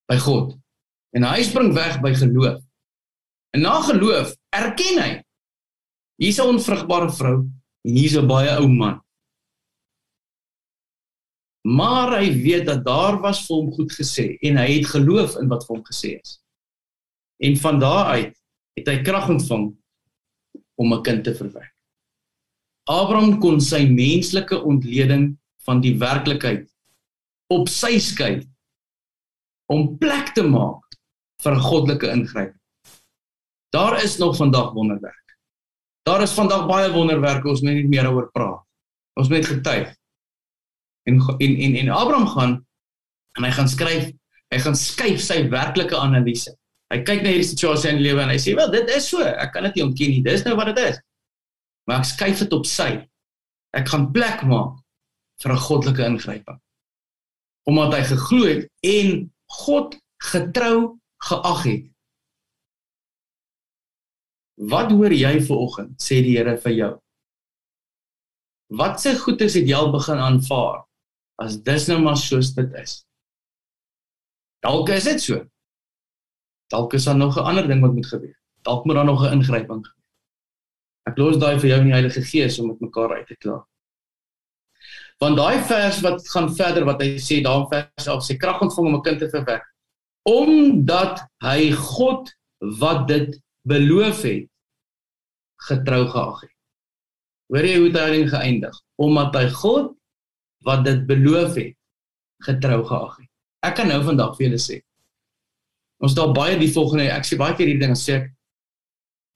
[0.10, 0.58] By God.
[1.14, 2.62] En hy spring weg by geloof.
[3.54, 5.12] En na geloof erken hy
[6.22, 7.38] hier's 'n onvrugbare vrou
[7.86, 9.02] en hier's 'n baie ou man.
[11.64, 15.48] Maar hy weet dat daar was vir hom goed gesê en hy het geloof in
[15.48, 16.42] wat vir hom gesê is.
[17.40, 18.36] En van daardie uit
[18.78, 19.72] het hy krag ontvang
[20.76, 21.72] om 'n kind te verwek.
[22.84, 26.68] Abraham kon sy menslike ontleding van die werklikheid
[27.48, 28.42] op sy skei
[29.72, 30.83] om plek te maak
[31.44, 32.62] vir 'n goddelike ingryping.
[33.74, 35.38] Daar is nog vandag wonderwerk.
[36.04, 38.64] Daar is vandag baie wonderwerke ons moet nie meer oor praat.
[39.20, 39.96] Ons moet getuig.
[41.04, 42.66] En en en en Abraham gaan
[43.38, 44.12] en hy gaan skryf,
[44.50, 46.58] hy gaan skuif sy werklike analise.
[46.94, 49.22] Hy kyk na hierdie situasie in die lewe en hy sê, "Wel, dit is so.
[49.22, 50.22] Ek kan dit nie ontken nie.
[50.22, 51.00] Dis nou wat dit is."
[51.88, 53.10] Maar ek skuif dit op sy.
[53.74, 54.78] Ek gaan plek maak
[55.42, 56.60] vir 'n goddelike ingryping.
[57.64, 59.12] omdat hy geglo het en
[59.64, 59.96] God
[60.32, 61.88] getrou geag het.
[64.70, 66.92] Wat hoor jy vanoggend sê die Here vir jou?
[68.74, 70.84] Wat se goedes het jy al begin aanvaar
[71.42, 73.02] as dis nou maar soos dit is?
[74.64, 75.42] Dalk is dit so.
[76.72, 78.38] Dalk is daar nog 'n ander ding wat moet gebeur.
[78.62, 80.04] Dalk moet daar nog 'n ingryping gebeur.
[81.06, 83.66] Ek los daai vir jou in die Heilige Gees om met mekaar uit te klaar.
[85.20, 88.62] Want daai vers wat gaan verder wat hy sê daar in vers 11 sê krag
[88.62, 89.73] ontvang om 'n kind te verwek
[90.30, 92.32] omdat hy God
[92.80, 93.36] wat dit
[93.68, 94.48] beloof het
[95.68, 96.56] getrou geag het.
[97.52, 98.78] Hoor jy hoe dit ding geëindig?
[99.04, 99.92] Omdat hy God
[100.68, 101.76] wat dit beloof het
[102.48, 103.30] getrou geag het.
[103.64, 104.80] Ek kan nou vandag vir julle sê.
[106.04, 108.32] Ons daar baie die volgende ek sê baie keer hierdie ding sê ek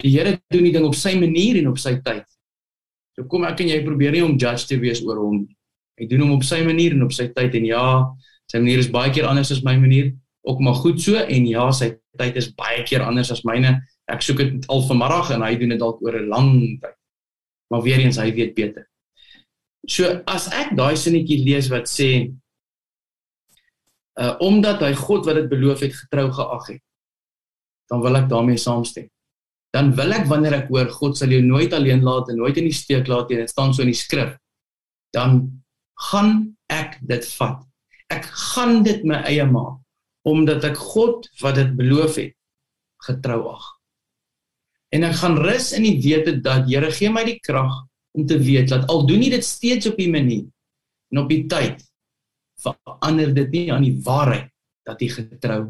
[0.03, 2.25] die Here doen die ding op sy manier en op sy tyd.
[3.15, 5.39] So kom ek en jy probeer nie om judge te wees oor hom.
[5.97, 7.85] Hy doen hom op sy manier en op sy tyd en ja,
[8.51, 10.11] sy manier is baie keer anders as my manier,
[10.47, 13.75] ook maar goed so en ja, sy tyd is baie keer anders as myne.
[14.07, 16.95] Ek soek dit al vanmiddag en hy doen dit dalk oor 'n lang tyd.
[17.69, 18.87] Maar weer eens hy weet beter.
[19.87, 22.31] So as ek daai sinnetjie lees wat sê
[24.19, 26.83] uh omdat hy God wat dit beloof het getrou geag het,
[27.91, 29.09] dan wil ek daarmee saamstem.
[29.75, 32.69] Dan wil ek wanneer ek hoor God sal jou nooit alleen laat en nooit in
[32.71, 34.37] die steek laat nie, dit staan so in die skrif,
[35.13, 35.61] dan
[36.11, 37.61] gaan ek dit vat.
[38.09, 39.83] Ek gaan dit my eie maak
[40.27, 42.35] omdat ek God wat dit beloof het
[43.07, 43.65] getrou ag.
[44.95, 47.73] En ek gaan rus in die wete dat Here gee my die krag
[48.17, 50.47] om te weet dat al doen nie dit steeds op die manier
[51.11, 51.83] en op die tyd
[52.63, 54.49] verander dit nie aan die waarheid
[54.87, 55.61] dat hy getrou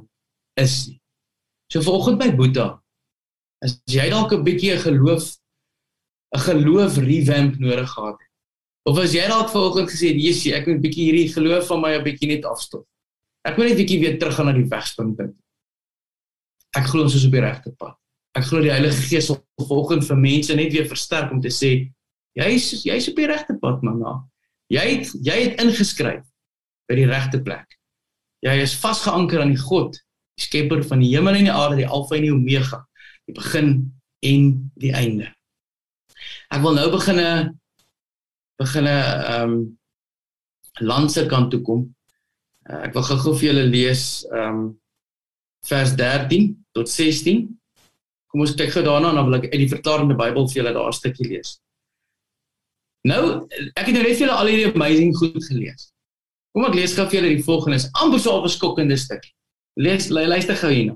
[0.58, 1.00] is nie.
[1.68, 2.68] So vanoggend my boeta,
[3.66, 5.26] as jy dalk 'n bietjie 'n geloof
[6.36, 8.32] 'n geloof revamp nodig gehad het.
[8.88, 11.98] Of as jy dalk vanoggend gesê het, "Jessie, ek moet bietjie hierdie geloof van my
[11.98, 12.86] 'n bietjie net afstop."
[13.48, 15.36] Ek wil net 'n bietjie weer teruggaan na die wegspringpunt.
[16.76, 17.96] Ek glo ons is op die regte pad.
[18.36, 21.72] Ek glo die Heilige Gees sal volgens vir mense net weer versterk om te sê
[22.38, 24.20] jy's jy's op die regte pad mamma.
[24.70, 26.26] Jy het jy het ingeskryf
[26.90, 27.78] by die regte plek.
[28.44, 29.96] Jy is vasgeanker aan die God,
[30.38, 32.84] die skepper van die hemel en die aarde, die alfa en die omega,
[33.26, 33.72] die begin
[34.28, 35.32] en die einde.
[36.52, 37.56] Ek wil nou beginne
[38.60, 39.58] beginne ehm um,
[40.78, 41.88] landse kant toe kom
[42.68, 44.66] Uh, ek wil gou-gou vir julle lees ehm um,
[45.68, 47.46] vers 13 tot 16.
[48.32, 50.74] Kom ons kyk gou daarna en dan wil ek uit die verklarende Bybel vir julle
[50.76, 51.58] daar 'n stukkie lees.
[53.08, 55.92] Nou, ek het nou net vir julle al hierdie amazing goed gelees.
[56.52, 59.34] Kom ek lees gou vir julle die volgende, amper so 'n verskokkende stukkie.
[59.76, 60.96] Lees luister gou hierna.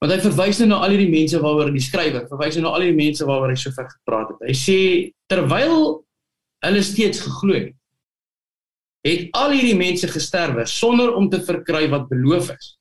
[0.00, 2.82] Want hy verwys nou na al hierdie mense waaroor die skrywer verwys nou na al
[2.82, 4.48] hierdie mense waaroor hy so ver gepraat het.
[4.48, 4.78] Hy sê
[5.28, 6.04] terwyl
[6.64, 7.74] hulle steeds geglo het
[9.02, 12.76] het al hierdie mense gesterwe sonder om te verkry wat beloof is.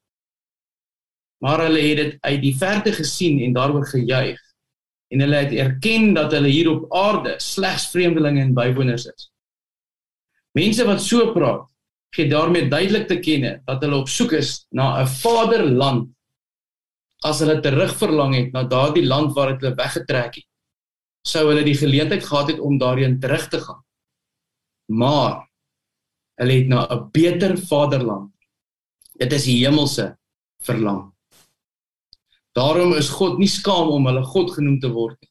[1.42, 4.40] Maar hulle het dit uit die verte gesien en daaroor gejuig
[5.12, 9.28] en hulle het erken dat hulle hier op aarde slegs vreemdelinge en bywoners is.
[10.56, 11.68] Mense wat so praat,
[12.16, 16.10] gee daarmee duidelik te kenne dat hulle op soek is na 'n vaderland
[17.24, 20.48] as hulle terugverlang het na daardie land waar hulle weggetrek het.
[21.28, 23.84] Sou hulle die geleentheid gehad het om daarheen terug te gaan.
[24.86, 25.51] Maar
[26.40, 28.32] Hulle het na 'n beter vaderland.
[29.20, 30.18] Dit is die hemelse
[30.64, 31.12] verlang.
[32.54, 35.30] Daarom is God nie skaam om hulle God genoem te word nie.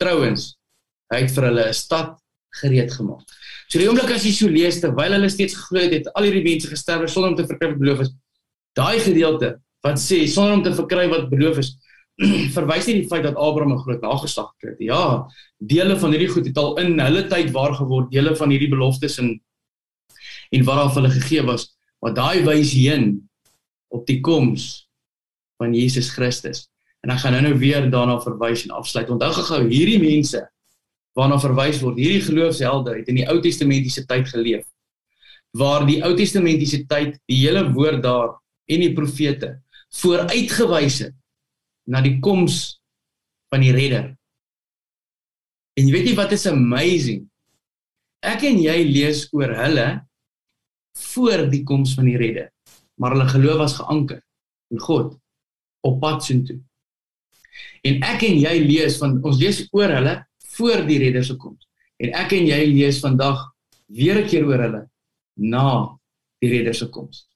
[0.00, 0.56] Trouwens,
[1.12, 2.18] hy het vir hulle 'n stad
[2.60, 3.24] gereed gemaak.
[3.68, 6.68] So die oomblik as jy so lees terwyl hulle steeds geglo het, al hierdie mense
[6.68, 8.10] gesterf sonder om te verkry wat beloof is.
[8.74, 11.76] Daai gedeelte wat sê sonder om te verkry wat beloof is,
[12.56, 14.82] verwys nie die feit dat Abraham 'n groot nageslag gekry het.
[14.90, 15.04] Ja,
[15.58, 19.18] dele van hierdie goed het al in hulle tyd waar geword, dele van hierdie beloftes
[19.18, 19.40] in
[20.50, 21.68] en wat daar vir hulle gegee was
[22.00, 23.12] wat daai wys heen
[23.92, 24.86] op die koms
[25.60, 26.66] van Jesus Christus.
[27.04, 29.10] En ek gaan nou-nou weer daarna verwys en afsluit.
[29.12, 30.40] Onthou gou hierdie mense
[31.18, 34.64] waarna verwys word, hierdie geloofshelde het in die Ou Testamentiese tyd geleef.
[35.56, 38.36] Waar die Ou Testamentiese tyd die hele woord daar
[38.70, 39.56] en die profete
[40.00, 41.16] vooruitgewys het
[41.90, 42.78] na die koms
[43.50, 44.12] van die redder.
[45.76, 47.24] En jy weet nie wat is amazing?
[48.22, 49.88] Ek en jy lees oor hulle
[51.12, 52.50] voor die koms van die redder.
[53.00, 54.20] Maar hulle geloof was geanker
[54.70, 55.16] in God
[55.86, 56.60] op pad soontoe.
[57.86, 60.14] En ek en jy lees van ons lees oor hulle
[60.56, 61.64] voor die redder se koms.
[62.00, 63.40] En ek en jy lees vandag
[63.86, 64.82] weer 'n keer oor hulle
[65.36, 65.96] na
[66.40, 67.26] die redder se koms.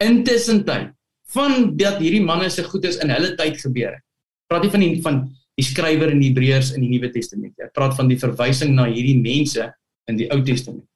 [0.00, 0.92] Intussen tyd
[1.34, 4.02] van dat hierdie manne se goed is in hulle tyd gebeur het.
[4.48, 5.16] Praat nie van die van
[5.54, 7.54] die skrywer in Hebreërs in die Nuwe Testament.
[7.58, 9.72] Ek praat van die verwysing na hierdie mense
[10.10, 10.86] in die Ou Testament.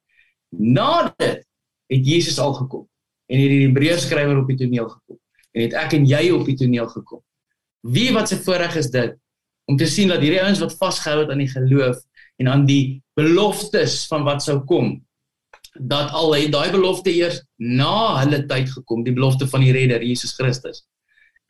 [0.51, 1.45] Na dit
[1.93, 2.85] het Jesus al gekom
[3.29, 5.19] en het die Hebreërs skrywer op die toneel gekom
[5.53, 7.23] en het ek en jy op die toneel gekom.
[7.83, 9.17] Wie wat se voorreg is dit
[9.69, 12.01] om te sien dat hierdie ouens wat vasgehou het aan die geloof
[12.39, 14.97] en aan die beloftes van wat sou kom
[15.79, 20.03] dat al het daai belofte eers na hulle tyd gekom, die belofte van die redder
[20.03, 20.85] Jesus Christus.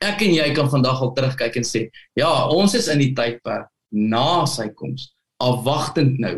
[0.03, 3.67] Ek en jy kan vandag al terugkyk en sê, ja, ons is in die tydperk
[3.89, 5.09] na sy koms,
[5.41, 6.35] afwagtend nou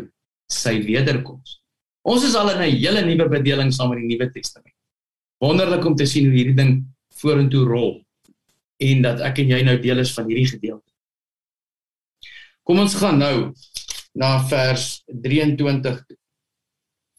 [0.50, 1.61] sy wederkoms.
[2.02, 4.74] Ons is al in 'n hele nuwe bedeling saam met die Nuwe Testament.
[5.38, 8.04] Wonderlik om te sien hoe hierdie ding vorentoe rol
[8.82, 10.90] en dat ek en jy nou deel is van hierdie gedeelte.
[12.62, 13.52] Kom ons gaan nou
[14.14, 16.02] na vers 23.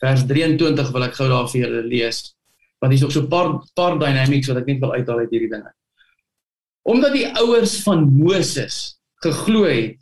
[0.03, 2.35] Vers 23 wil ek gou daar vir julle lees
[2.83, 5.49] want hier's ook so 'n paar paar dynamics wat ek net wil uithaal uit hierdie
[5.49, 5.71] dinge.
[6.83, 9.95] Omdat die ouers van Moses geglo het,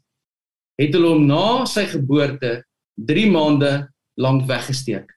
[0.82, 2.64] het hulle hom na sy geboorte
[2.98, 3.92] 3 maande
[4.22, 5.10] lank weggesteek.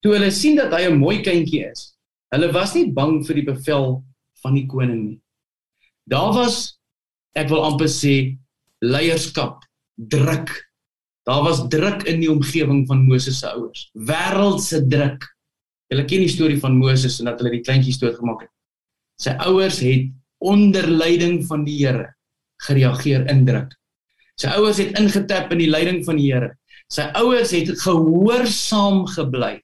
[0.00, 1.96] Toe hulle sien dat hy 'n mooi kindjie is,
[2.32, 4.04] hulle was nie bang vir die bevel
[4.42, 5.20] van die koning nie.
[6.08, 6.78] Daar was
[7.36, 8.38] ek wil amper sê
[8.80, 9.62] leierskap,
[9.96, 10.50] druk.
[11.28, 13.90] Daar was druk in die omgewing van Moses se ouers.
[13.94, 15.26] Wêreldse druk.
[15.90, 18.52] Julle ken die storie van Moses en dat hulle die kleintjies doodgemaak het.
[19.20, 20.08] Sy ouers het
[20.40, 22.14] onder leiding van die Here
[22.64, 23.74] gereageer in druk.
[24.40, 26.54] Sy ouers het ingetap in die leiding van die Here.
[26.90, 29.60] Sy ouers het gehoorsaam gebly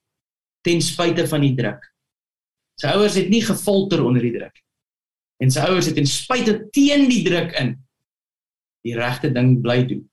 [0.66, 1.82] ten spyte van die druk.
[2.78, 4.62] Sy ouers het nie gefolter onder die druk.
[5.42, 7.74] En sy ouers het ten spyte teen die druk in
[8.86, 10.04] die regte ding bly doen.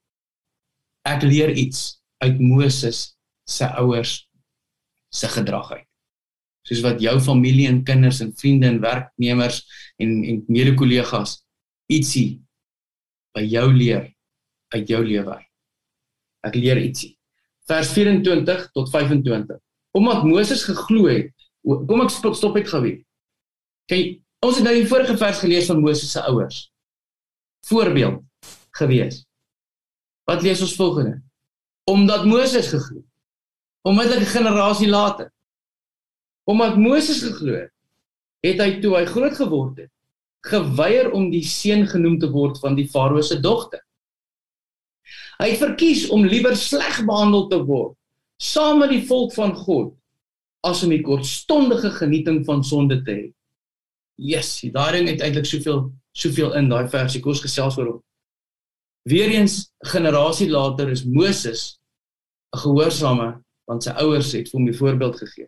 [1.06, 3.12] Ek leer iets uit Moses
[3.50, 4.24] se ouers
[5.14, 5.88] se gedrag uit.
[6.66, 9.62] Soos wat jou familie en kinders en vriende en werknemers
[10.02, 11.42] en en mede-kollegas
[11.92, 12.42] ietsie
[13.36, 14.08] by jou leer
[14.74, 15.36] uit jou lewe.
[16.44, 17.14] Ek leer ietsie.
[17.70, 19.58] Vers 24 tot 25.
[19.96, 21.32] Omdat Moses geglo het,
[21.64, 23.00] kom ek stop net gou weer.
[23.92, 26.66] Kyk, ons het nou die vorige vers gelees van Moses se ouers.
[27.70, 28.24] Voorbeeld
[28.76, 29.24] gewees.
[30.28, 31.22] Wat lees ons volgende?
[31.88, 33.10] Omdat Moses geglo het.
[33.84, 35.32] Onmiddellik 'n generasie later.
[36.44, 37.72] Omdat Moses geglo het,
[38.40, 39.92] het hy toe hy groot geword het,
[40.44, 43.84] geweier om die seun genoem te word van die farao se dogter.
[45.40, 47.98] Hy het verkies om liewer sleg behandel te word
[48.44, 49.94] saam met die volk van God
[50.68, 53.26] as om die kortstondige genieting van sonde te hê.
[54.20, 58.02] Yes, daai ding het eintlik soveel soveel in daai versie kos gesels oor hom.
[59.10, 61.80] Weereens generasie later is Moses
[62.54, 65.48] 'n gehoorsame want sy ouers het vir hom die voorbeeld gegee.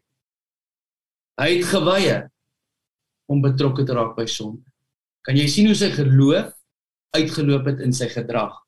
[1.39, 2.32] Hy het geweier
[3.28, 4.63] om betrokke te raak by sonde.
[5.21, 6.54] Kan jy sien hoe sy geloof
[7.12, 8.64] uitgeloop het in sy gedrag?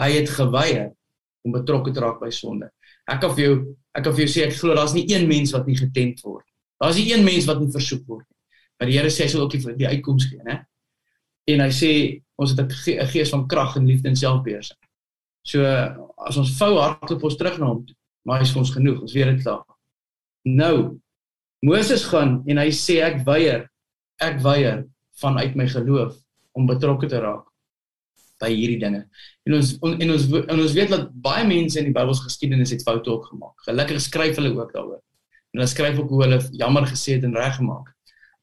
[0.00, 0.90] Hy het geweier
[1.42, 2.70] om betrokke te raak by sonde.
[3.10, 3.54] Ek kan vir jou
[3.92, 6.46] ek kan vir jou sê ek glo daar's nie een mens wat nie getent word.
[6.80, 8.38] Daar's nie een mens wat nie versoek word nie.
[8.78, 10.62] Maar die Here sê hy sal ook die, die uitkoms gee, né?
[11.50, 11.92] En hy sê
[12.40, 14.78] ons het 'n ge gees van krag en liefde en selfbeheersing.
[15.44, 15.64] So
[16.26, 17.84] as ons vou hardloop ons terug na hom,
[18.24, 19.64] maar hy is vir ons genoeg, ons weet dit klaar.
[20.46, 20.98] Nou
[21.62, 23.68] Moses gaan en hy sê ek weier,
[24.18, 24.86] ek weier
[25.20, 26.16] vanuit my geloof
[26.52, 27.51] om betrokke te raak
[28.42, 29.04] by hierdie dinge.
[29.46, 32.74] En ons on, en ons en ons weet dat baie mense in die Bybelse geskiedenis
[32.74, 33.54] het foute ook gemaak.
[33.68, 35.00] Gelukkig skryf hulle ook daaroor.
[35.52, 37.92] En hulle skryf ook hoe hulle jammer gesê het en reggemaak.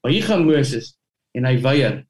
[0.00, 0.94] Maar hier gaan Moses
[1.36, 2.00] en hy weier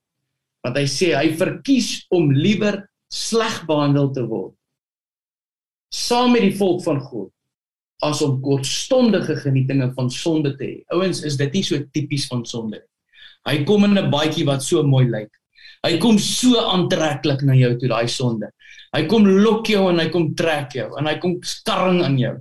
[0.61, 4.53] want hy sê hy verkies om liewer sleg behandel te word
[5.91, 7.31] saam met die volk van God
[8.07, 10.77] as om kortstondige genietinge van sonde te hê.
[10.95, 12.87] Ouens, is dit nie so tipies van sonde nie.
[13.49, 15.31] Hy kom in 'n baadjie wat so mooi lyk.
[15.87, 18.51] Hy kom so aantreklik na jou toe daai sonde.
[18.93, 22.35] Hy kom lok jou en hy kom trek jou en hy kom skarring aan jou.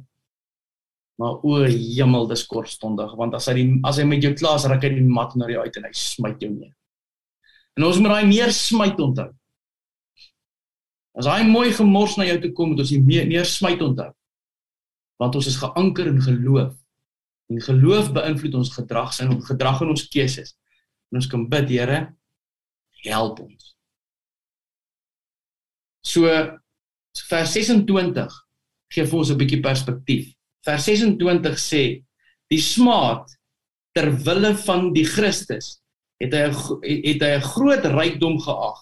[1.19, 4.67] Maar o, hemel, dis kortstondig want as hy die, as hy met jou klaar is,
[4.71, 6.73] raak hy die mat na jou uit en hy smyt jou neer.
[7.79, 9.29] En ons moet daai neer smyt onthou.
[11.19, 14.11] As hy mooi gemors na jou toe kom, moet ons die neer smyt onthou.
[15.19, 16.73] Want ons is geanker in geloof.
[17.49, 20.53] En geloof beïnvloed ons gedrag, sy gedrag en ons keuses.
[21.09, 22.01] En ons kan bid, Here,
[23.03, 23.75] help ons.
[26.05, 26.27] So
[27.29, 28.37] vers 26
[28.93, 30.33] gee vir ons 'n bietjie perspektief.
[30.65, 32.03] Vers 26 sê
[32.49, 33.29] die smaad
[33.93, 35.79] ter wille van die Christus
[36.19, 38.79] het hy het hy 'n groot rykdom geag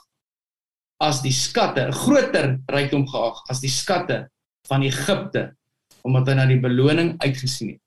[0.99, 4.30] as die skatte, 'n groter rykdom geag as die skatte
[4.68, 5.55] van Egipte
[6.03, 7.82] omdat hy na die beloning uitgesien het.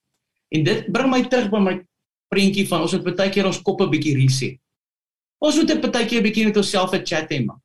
[0.53, 1.75] En dit bring my terug by my
[2.29, 4.59] prentjie van ons moet baie keer ons koppe bietjie reset.
[5.41, 7.61] Ons moet 'n partykeer 'n bietjie met onsself 'n chat hê man.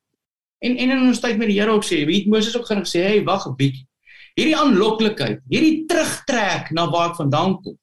[0.64, 3.02] En en in ons tyd met die Here ook sê, weet Moses ook gaan sê,
[3.04, 3.88] "Hey, wag 'n bietjie.
[4.36, 7.78] Hierdie aanloklikheid, hierdie terugtrek na waar ek vandaan kom.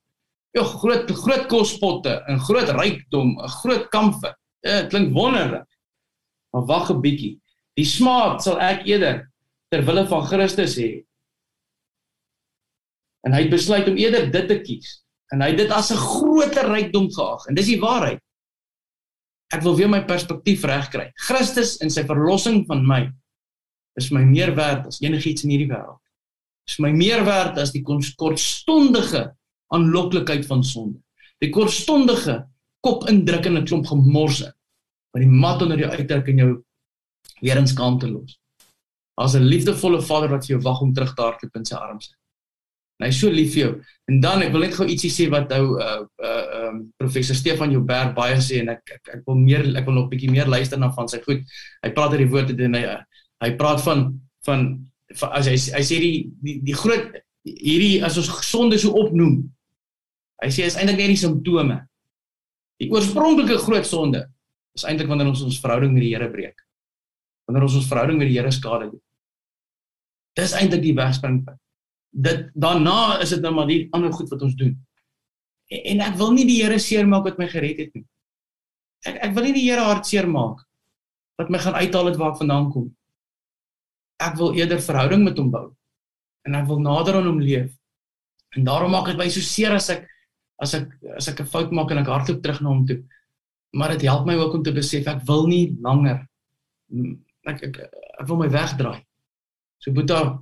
[0.52, 4.34] Ja, groot groot kospotte en groot rykdom, 'n groot kamfer.
[4.60, 5.68] Dit klink wonderlik.
[6.52, 7.40] Maar wag 'n bietjie.
[7.74, 9.30] Die smaak sal ek eerder
[9.70, 11.04] ter wille van Christus hê.
[13.24, 15.02] En hy het besluit om eerder dit te kies.
[15.32, 17.46] En hy het dit as 'n groter rykdom geag.
[17.46, 18.20] En dis die waarheid.
[19.52, 21.10] Ek wil weer my perspektief regkry.
[21.28, 23.02] Christus en sy verlossing van my
[24.00, 26.00] is my meer werd as enigiets in hierdie wêreld.
[26.68, 29.26] Is my meer werd as die kortstondige
[29.72, 31.00] aanloklikheid van sonde.
[31.42, 32.38] Die kortstondige
[32.82, 34.48] kop indruk in 'n klomp gemorse
[35.12, 36.52] wat die mat onder jou uitdruk en jou
[37.40, 38.38] weer in skaamte los.
[39.20, 42.14] As 'n liefdevolle vader wat vir jou wag om terug te hardloop in sy arms.
[43.02, 43.72] En hy's so lief vir jou.
[44.10, 47.74] En dan ek wil net gou ietsie sê wat ou uh uh um professor Stefan
[47.74, 50.78] Joubert baie sê en ek ek, ek wil meer ek wil nog bietjie meer luister
[50.78, 51.42] na van sy goed.
[51.82, 52.84] Hy praat oor die woorde en hy
[53.42, 54.06] hy praat van
[54.46, 54.68] van,
[55.18, 57.10] van as hy hy sê die die die groot
[57.42, 59.42] hierdie as ons gesonde so opnoem
[60.42, 61.78] Hy sê is eintlik net die simptome.
[62.82, 64.24] Die oorspronklike groot sonde
[64.74, 66.64] is eintlik wanneer ons ons verhouding met die Here breek.
[67.46, 69.02] Wanneer ons ons verhouding met die Here skade doen.
[70.38, 71.60] Dis eintlik die wegspringpunt.
[72.12, 74.74] Dit daarna is dit nou maar die ander goed wat ons doen.
[75.72, 78.04] En, ek wil nie die Here seermaak wat my gered het nie.
[79.08, 80.60] Ek ek wil nie die Here hartseer maak
[81.40, 82.90] wat my gaan uithaal het waar ek vandaan kom.
[84.22, 85.70] Ek wil eerder verhouding met hom bou
[86.46, 87.70] en ek wil nader aan hom leef.
[88.52, 90.04] En daarom maak dit my so seer as ek
[90.62, 93.00] as ek as ek 'n fout maak en ek hardloop terug na hom toe.
[93.72, 96.28] Maar dit help my ook om te besef ek wil nie langer
[97.48, 97.76] ek ek,
[98.20, 99.00] ek wil my wegdraai.
[99.82, 100.38] So Boeta,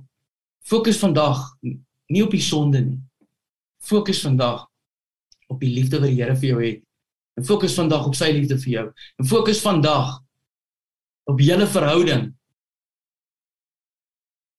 [0.67, 2.99] fokus vandag nie op die sonde nie.
[3.81, 4.67] Fokus vandag
[5.51, 6.83] op die liefde wat die Here vir jou het.
[7.39, 8.85] En fokus vandag op sy liefde vir jou.
[9.19, 10.19] En fokus vandag
[11.31, 12.29] op julle verhouding.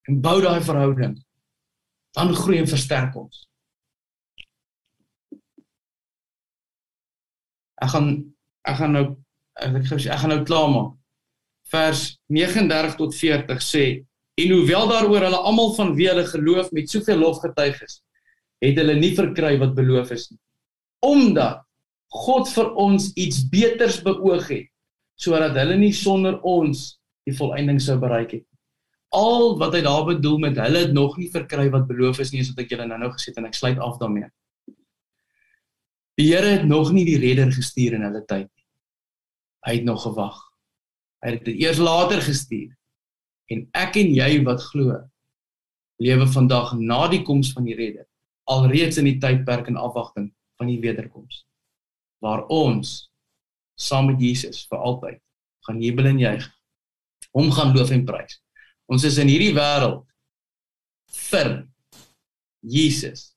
[0.09, 1.17] En bou daai verhouding.
[2.17, 3.47] Dan groei en versterk ons.
[7.83, 8.09] Ek gaan
[8.69, 9.07] ek gaan nou
[9.59, 10.97] ek ek, ek gaan nou klaar maak.
[11.73, 13.85] Vers 39 tot 40 sê
[14.41, 18.01] en hoewel daaroor hulle almal van wie hulle geloof met soveel lof getuig is,
[18.63, 20.41] het hulle nie verkry wat beloof is nie.
[21.05, 21.65] Omdat
[22.13, 24.69] God vir ons iets beters beoog het
[25.23, 26.97] sodat hulle nie sonder ons
[27.29, 28.47] die volëinding sou bereik het.
[29.15, 32.41] Al wat hy daar bedoel met hulle het nog nie verkry wat beloof is nie,
[32.43, 34.31] is wat ek julle nou-nou gesê het en ek sluit af daarmee.
[36.19, 38.67] Die Here het nog nie die redder gestuur in hulle tyd nie.
[39.69, 40.41] Hy het nog gewag.
[41.23, 42.73] Hy het dit eers later gestuur.
[43.53, 44.97] En ek en jy wat glo,
[46.03, 48.07] lewe vandag na die koms van die redder,
[48.51, 51.45] alreeds in die tydperk en afwagting van die wederkoms.
[52.23, 53.13] Waar ons
[53.79, 55.21] saam met Jesus vir altyd
[55.67, 56.47] gaan jubel en juig.
[57.33, 58.41] Hom gaan loof en prys.
[58.91, 60.03] Ons is in hierdie wêreld
[61.31, 61.53] vir
[62.63, 63.33] Jesus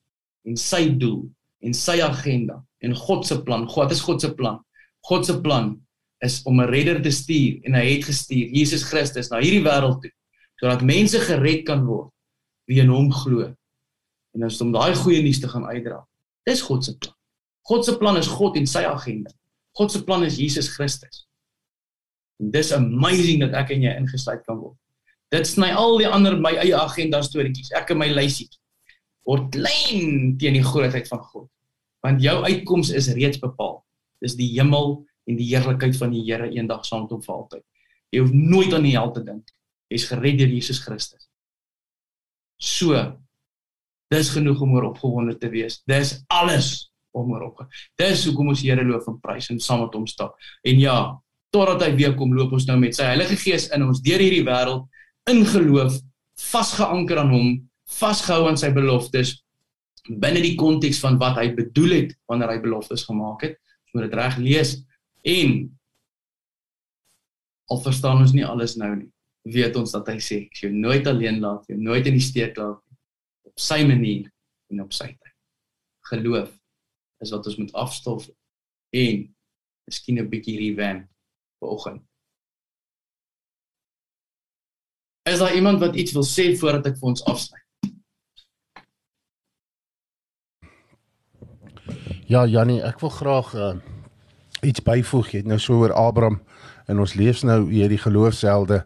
[0.46, 1.24] en sy doel
[1.64, 3.66] en sy agenda en God se plan.
[3.70, 4.60] God is God se plan.
[5.06, 5.74] God se plan
[6.24, 10.00] is om 'n redder te stuur en hy het gestuur Jesus Christus na hierdie wêreld
[10.00, 10.12] toe
[10.60, 12.10] sodat mense gered kan word
[12.66, 13.52] wie in hom glo.
[14.34, 16.00] En ons om daai goeie nuus te gaan uitdra.
[16.44, 17.14] Dis God se plan.
[17.62, 19.30] God se plan is God en sy agenda.
[19.76, 21.26] God se plan is Jesus Christus.
[22.40, 24.76] En dis amazing dat ek en jy ingesluit kan word.
[25.34, 27.72] Dit sny al die ander my eie agenda storieetjies.
[27.72, 28.48] Ek en my lysie
[29.26, 31.50] word klein teen die grootheid van God
[32.06, 33.80] want jou uitkoms is reeds bepaal.
[34.22, 37.64] Dis die hemel en die heerlikheid van die Here eendag saam met hom vir altyd.
[38.14, 39.50] Jy hoef nooit aan die hel te dink.
[39.90, 41.26] Jy's gered deur Jesus Christus.
[42.62, 42.96] So
[44.12, 45.80] dis genoeg om oor opgewonde te wees.
[45.90, 47.64] Dis alles om oor op.
[47.98, 50.36] Dis hoekom ons Here loof en prys en saam met hom stap.
[50.66, 50.98] En ja,
[51.54, 54.44] totdat hy weer kom, loop ons nou met sy Heilige Gees in ons deur hierdie
[54.46, 54.86] wêreld
[55.30, 55.96] in geloof,
[56.38, 57.48] vasgeanker aan hom,
[57.98, 59.40] vasgehou aan sy beloftes
[60.06, 63.56] binne die konteks van wat hy bedoel het wanneer hy beloftes gemaak het.
[63.86, 64.76] Ons moet dit reg lees
[65.26, 65.52] en
[67.66, 69.08] al verstaan ons nie alles nou nie,
[69.50, 72.78] weet ons dat hy sê jy nooit alleen laat, jy nooit in die steek laat
[73.46, 74.28] op sy manier
[74.70, 75.34] en op sy tyd.
[76.10, 76.52] Geloof
[77.24, 78.28] is wat ons moet afstof
[78.94, 79.24] en
[79.86, 81.08] miskien 'n bietjie revamp
[81.58, 82.02] vanoggend.
[85.26, 87.62] Is daar iemand wat iets wil sê voordat ek vir ons afsluit?
[92.26, 93.74] Ja, Jannie, ek wil graag uh,
[94.66, 95.32] iets byvoeg.
[95.32, 96.40] Jy het nou so oor Abraham
[96.86, 98.84] en ons lees nou hierdie geloofshelde.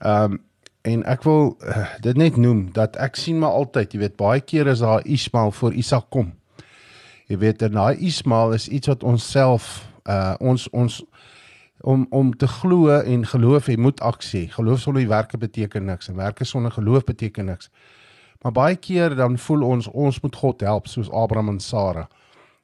[0.00, 0.40] Ehm um,
[0.82, 4.40] en ek wil uh, dit net noem dat ek sien maar altyd, jy weet, baie
[4.42, 6.32] keer is daar Ismael voor Isak kom.
[7.30, 9.68] Jy weet, en daai Ismael is iets wat ons self
[10.10, 10.96] uh ons ons
[11.86, 14.48] om om te glo en geloof jy moet aksie.
[14.50, 17.70] Geloof sonder werke beteken niks en werke sonder geloof beteken niks.
[18.42, 22.08] Maar baie keer dan voel ons ons moet God help soos Abraham en Sara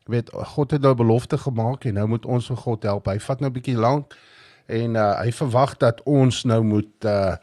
[0.09, 3.09] Jy weet God het nou belofte gemaak en nou moet ons vir God help.
[3.13, 4.15] Hy vat nou 'n bietjie lank
[4.67, 7.37] en uh, hy verwag dat ons nou moet uh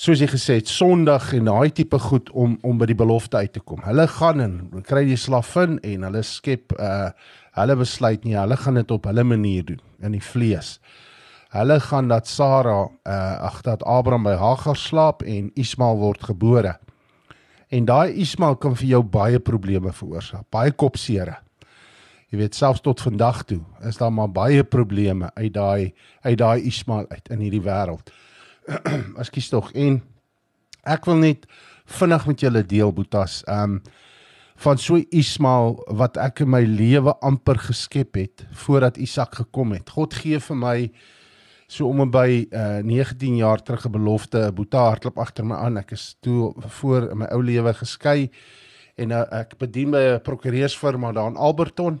[0.00, 3.52] soos jy gesê het Sondag en daai tipe goed om om by die belofte uit
[3.52, 3.82] te kom.
[3.84, 7.10] Hulle gaan en kry die slavin en hulle skep uh
[7.52, 10.78] hulle besluit nie hulle gaan dit op hulle manier doen in die vlees.
[11.52, 16.78] Hulle gaan dat Sara uh ag dat Abraham by Hagar slaap en Ismael word gebore.
[17.70, 21.36] En daai Ismael kan vir jou baie probleme veroorsaak, baie kopseere.
[22.30, 25.92] Jy weet selfs tot vandag toe is daar maar baie probleme uit daai
[26.22, 28.10] uit daai Ismael uit in hierdie wêreld.
[29.22, 30.00] Ekskuus tog en
[30.86, 31.46] ek wil net
[31.98, 33.40] vinnig met julle deel Boetas.
[33.50, 33.80] Um
[34.60, 39.90] van so Ismael wat ek in my lewe amper geskep het voordat Isak gekom het.
[39.94, 40.76] God gee vir my
[41.70, 45.54] so om en by uh, 19 jaar terug 'n belofte, 'n boeta hardloop agter my
[45.54, 45.76] aan.
[45.78, 48.30] Ek is toe voor in my ou lewe geskei
[48.96, 52.00] en uh, ek bedien by 'n prokureursfirma daar in Alberton.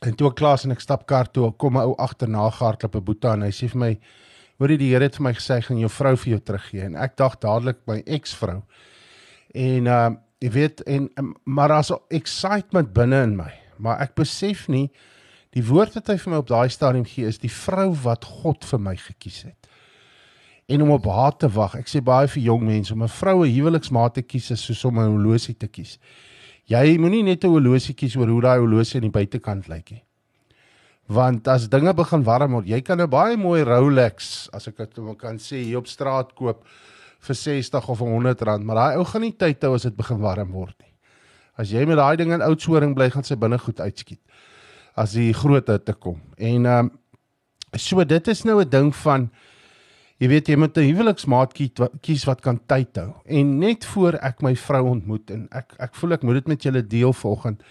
[0.00, 3.04] En toe ek klaar en ek stap kar toe, kom 'n ou agterna gehardloop 'n
[3.04, 3.98] boeta en hy sê vir my:
[4.58, 7.16] "Hoorie, die Here het vir my gesê gaan jou vrou vir jou teruggee." En ek
[7.16, 8.62] dink dadelik my eksvrou.
[9.54, 11.10] En uh jy weet en
[11.44, 14.90] maar as excitement binne in my, maar ek besef nie
[15.56, 18.64] die woord wat hy vir my op daai stadium gee is die vrou wat God
[18.64, 19.70] vir my gekies het.
[20.70, 21.74] En om op haar te wag.
[21.80, 24.98] Ek sê baie vir jong mense om 'n vroue huweliksmaat te kies is soos om
[24.98, 25.98] 'n horlosie te kies.
[26.66, 30.04] Jy moenie net 'n horlosie kies oor hoe daai horlosie aan die buitekant lyk nie.
[31.08, 35.18] Want as dinge begin warm word, jy kan 'n baie mooi Rolex, as ek dit
[35.18, 36.64] kan sê, hier op straat koop
[37.20, 40.20] vir 60 of 100 rand, maar daai ou gaan nie tyd hou as dit begin
[40.20, 40.92] warm word nie.
[41.58, 44.20] As jy met daai ding in oudsoring bly, gaan sy binne goed uitskiet.
[44.94, 46.20] As die groot hitte kom.
[46.36, 46.90] En ehm um,
[47.78, 49.30] so dit is nou 'n ding van
[50.18, 51.52] jy weet jy moet 'n huweliksmaat
[52.00, 53.14] kies wat kan tyd hou.
[53.26, 56.62] En net voor ek my vrou ontmoet en ek ek voel ek moet dit met
[56.62, 57.64] julle deel volgende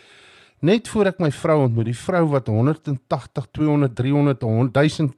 [0.59, 5.13] Net voor ek my vrou ontmoet, die vrou wat 180, 200, 300, 100 1000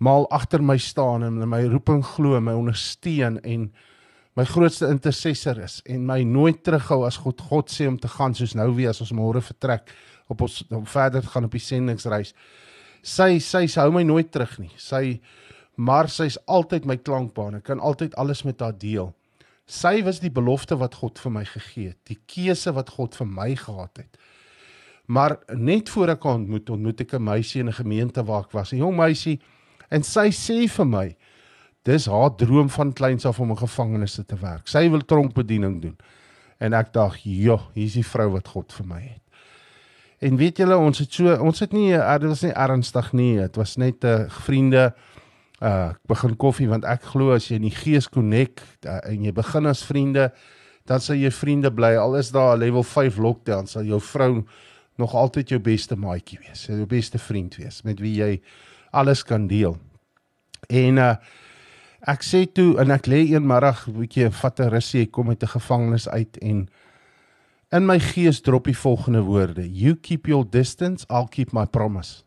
[0.00, 3.66] maal agter my staan en my roeping glo, my ondersteun en
[4.38, 8.32] my grootste intercessor is en my nooit terughou as God God sê om te gaan
[8.38, 9.92] soos nou weer as ons môre vertrek
[10.30, 12.34] op ons om verder gaan op die sendingsreis.
[13.02, 14.72] Sy sy sy hou my nooit terug nie.
[14.76, 15.20] Sy
[15.80, 17.56] maar sy's altyd my klankbaan.
[17.60, 19.14] Ek kan altyd alles met haar deel.
[19.70, 23.26] Sy was die belofte wat God vir my gegee het, die keuse wat God vir
[23.26, 24.18] my gehad het.
[25.06, 28.52] Maar net voor ek haar ontmoet, ontmoet ek 'n meisie in 'n gemeente waar ek
[28.52, 28.72] was.
[28.72, 29.40] 'n Jong meisie
[29.90, 31.06] En sy sê vir my
[31.88, 34.68] dis haar droom van kleins af om in gevangenis te werk.
[34.70, 35.96] Sy wil tronkbediening doen.
[36.60, 39.22] En ek dink, "Jo, hier's die vrou wat God vir my het."
[40.20, 43.34] En weet julle, ons het so ons het nie eh, dit was nie ernstig nie.
[43.40, 44.94] Dit was net 'n uh, eh, vriende
[45.62, 49.32] uh begin koffie want ek glo as jy in die gees connect uh, en jy
[49.32, 50.32] begin as vriende,
[50.84, 51.96] dan sal jy vriende bly.
[51.96, 54.44] Al is daar 'n level 5 lockdown, sal jou vrou
[54.96, 56.66] nog altyd jou beste maatjie wees.
[56.66, 58.40] Jou beste vriend wees met wie jy
[58.90, 59.78] alles kan deel.
[60.68, 61.16] En uh
[62.00, 65.42] ek sê toe en ek lê eenmiddag 'n bietjie vat 'n rusie, ek kom uit
[65.42, 66.68] 'n gevangenis uit en
[67.70, 72.22] in my gees drop die volgende woorde: You keep your distance, I'll keep my promise.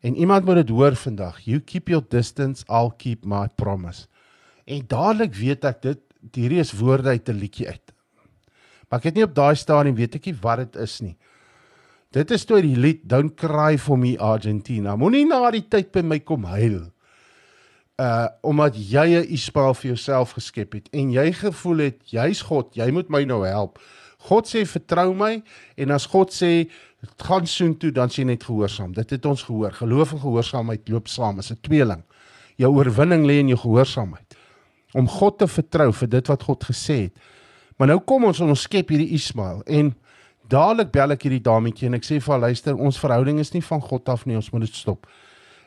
[0.00, 1.40] En iemand moet dit hoor vandag.
[1.40, 4.06] You keep your distance, I'll keep my promise.
[4.64, 6.00] En dadelik weet ek dit
[6.34, 7.92] hierdie is woorde uit 'n liedjie uit.
[8.88, 11.16] Maar ek het nie op daai stadium weet ek nie wat dit is nie.
[12.10, 14.96] Dit is toe die lied Don't Cry for Me Argentina.
[14.96, 16.90] Moenie na die tyd by my kom huil.
[17.98, 22.74] Uh omdat jy 'n Ismael vir jouself geskep het en jy gevoel het jy's God,
[22.74, 23.78] jy moet my nou help.
[24.18, 25.42] God sê vertrou my
[25.76, 26.70] en as God sê
[27.16, 28.92] gaan soontoe dan sien net gehoorsaam.
[28.92, 29.72] Dit het ons gehoor.
[29.72, 32.02] Geloof en gehoorsaamheid loop saam as 'n tweeling.
[32.56, 34.36] Jou oorwinning lê in jou gehoorsaamheid.
[34.94, 37.12] Om God te vertrou vir dit wat God gesê het.
[37.76, 39.94] Maar nou kom ons ons skep hierdie Ismael en
[40.48, 43.60] Dadelik bel ek hierdie dametjie en ek sê vir haar luister, ons verhouding is nie
[43.64, 45.04] van God af nie, ons moet dit stop.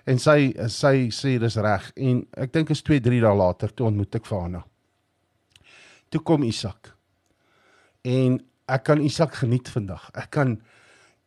[0.06, 3.88] En sy sy sê dis reg en ek dink is 2 3 dae later toe
[3.88, 4.64] ontmoet ek haar.
[6.10, 6.96] Toe kom Isak.
[8.04, 10.10] En ek kan Isak geniet vandag.
[10.18, 10.58] Ek kan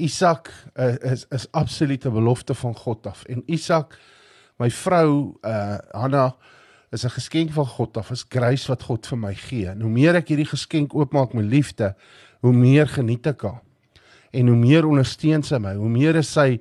[0.03, 3.99] Isak uh, is is absolute belofte van God af en Isak
[4.59, 6.35] my vrou uh Hanna
[6.95, 8.11] is 'n geskenk van God af.
[8.11, 9.66] Is grace wat God vir my gee.
[9.66, 11.95] En hoe meer ek hierdie geskenk oopmaak met liefde,
[12.41, 13.62] hoe meer geniet ek haar.
[14.31, 16.61] En hoe meer ondersteun sy my, hoe meer is sy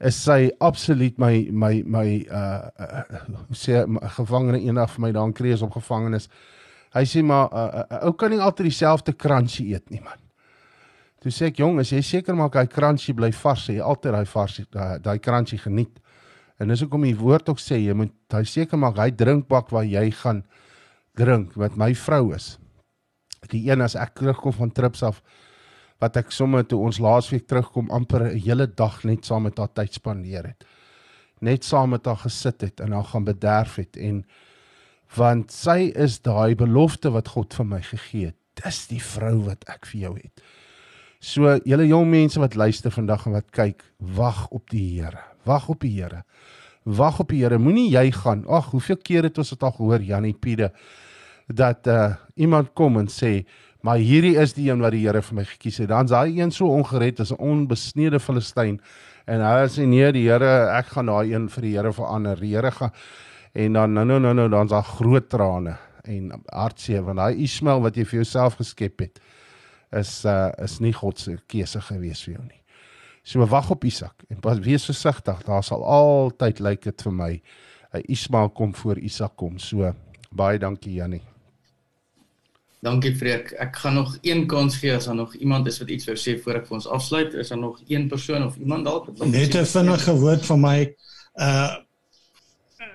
[0.00, 3.02] is sy absoluut my my my uh, uh
[3.48, 3.82] hoe sê
[4.18, 6.28] gevangene eendag vir my daar in Krees op gevangenes.
[6.94, 10.20] Hy sê maar uh, uh, ou kan nie altyd dieselfde crunchy eet nie man.
[11.18, 14.30] Toe sê ek jong, as jy seker maak hy crunchy bly vars, jy altyd daai
[14.34, 14.60] vars
[15.02, 15.98] daai crunchy geniet.
[16.58, 19.86] En dis hoekom die woord ook sê jy moet hy seker maak hy drinkbak waar
[19.86, 20.44] jy gaan
[21.18, 22.54] drink wat my vrou is
[23.46, 25.22] die een as ek terugkom van trips af
[26.02, 29.72] wat ek sommer toe ons laasweek terugkom amper 'n hele dag net saam met haar
[29.72, 30.64] tyd spandeer het.
[31.40, 34.24] Net saam met haar gesit het en haar gaan bederf het en
[35.16, 38.36] want sy is daai belofte wat God vir my gegee het.
[38.64, 40.42] Dis die vrou wat ek vir jou het.
[41.20, 45.22] So julle jong mense wat luister vandag en wat kyk, wag op die Here.
[45.44, 46.22] Wag op die Here.
[46.84, 47.58] Wag op die Here.
[47.58, 48.44] Moenie jy gaan.
[48.46, 50.72] Ag, hoeveel keer het ons dit al gehoor Janie Piede
[51.48, 53.46] dat uh iemand kom en sê
[53.80, 55.88] maar hierdie is die een wat die Here vir my gekies het.
[55.88, 58.80] Dan's daai een so ongered as 'n onbesnede Filistyn
[59.26, 62.36] en hy sê nee, die Here, ek gaan daai een vir die Here verander.
[62.36, 62.92] Die Here gaan
[63.54, 67.80] en dan nou nou nou nou dan's daar groot trane en hartseer want daai Ismael
[67.80, 69.20] wat jy vir jouself geskep het
[69.92, 72.62] is uh is nie God se keuse gewees vir jou nie.
[73.24, 75.42] So wag op Isak en pas wees versigtig.
[75.44, 77.32] Daar sal altyd lyk dit vir my
[77.94, 79.58] 'n Ismael kom voor Isak kom.
[79.58, 79.94] So
[80.30, 81.37] baie dankie Jannie.
[82.80, 83.50] Dankie Freek.
[83.58, 86.36] Ek gaan nog een kans gee as daar nog iemand is wat iets wou sê
[86.42, 87.34] voor ek vir ons afsluit.
[87.34, 89.10] Is daar nog een persoon of iemand dalk?
[89.24, 90.94] Net 'n vinnige woord van my.
[91.34, 91.76] Uh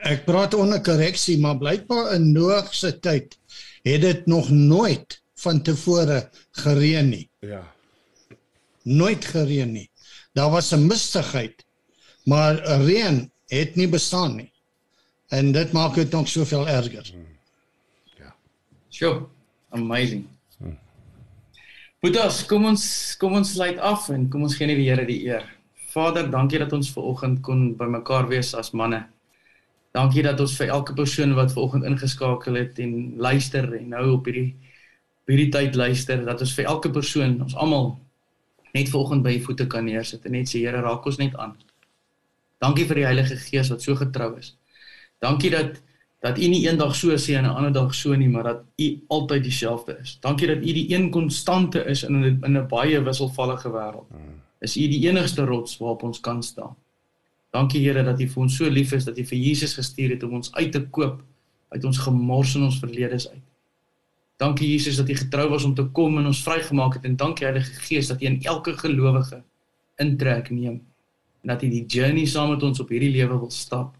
[0.03, 3.37] ek praat onder korreksie, maar blykbaar in Noag se tyd
[3.83, 7.29] het dit nog nooit van tevore gereën nie.
[7.39, 7.63] Ja.
[8.83, 9.89] Nooit gereën nie.
[10.33, 11.65] Daar was 'n mistigheid,
[12.23, 12.55] maar
[12.85, 14.51] reën het nie bestaan nie.
[15.27, 17.13] En dit maak dit nog soveel erger.
[18.17, 18.35] Ja.
[18.89, 19.27] Sjoe,
[19.73, 20.27] amazing.
[22.03, 22.83] Boetas, kom ons
[23.19, 25.45] kom ons sluit af en kom ons gee net die Here die eer.
[25.93, 29.03] Vader, dankie dat ons ver oggend kon bymekaar wees as manne.
[29.93, 34.07] Dankie dat ons vir elke persoon wat ver oggend ingeskakel het en luister en nou
[34.17, 34.51] op hierdie
[35.23, 37.93] op hierdie tyd luister, dat ons vir elke persoon, ons almal
[38.75, 41.37] net ver oggend by u voete kan neersit en net sê Here, raak ons net
[41.39, 41.53] aan.
[42.59, 44.57] Dankie vir die Heilige Gees wat so getrou is.
[45.23, 45.79] Dankie dat
[46.23, 49.03] dat U nie eendag so sê en 'n ander dag so nie, maar dat U
[49.07, 50.17] altyd dieselfde is.
[50.19, 54.07] Dankie dat U die een konstante is in 'n in 'n baie wisselvallige wêreld.
[54.59, 56.75] Is U die enigste rots waarop ons kan staan.
[57.51, 60.23] Dankie Here dat U vir ons so lief is dat U vir Jesus gestuur het
[60.23, 61.23] om ons uit te koop
[61.67, 63.43] uit ons gemors en ons verledes uit.
[64.37, 67.45] Dankie Jesus dat U getrou was om te kom en ons vrygemaak het en dankie
[67.45, 69.43] Heilige Gees dat U in elke gelowige
[69.95, 70.81] intrek neem
[71.41, 73.97] en dat U die journey saam met ons op hierdie lewe wil stap.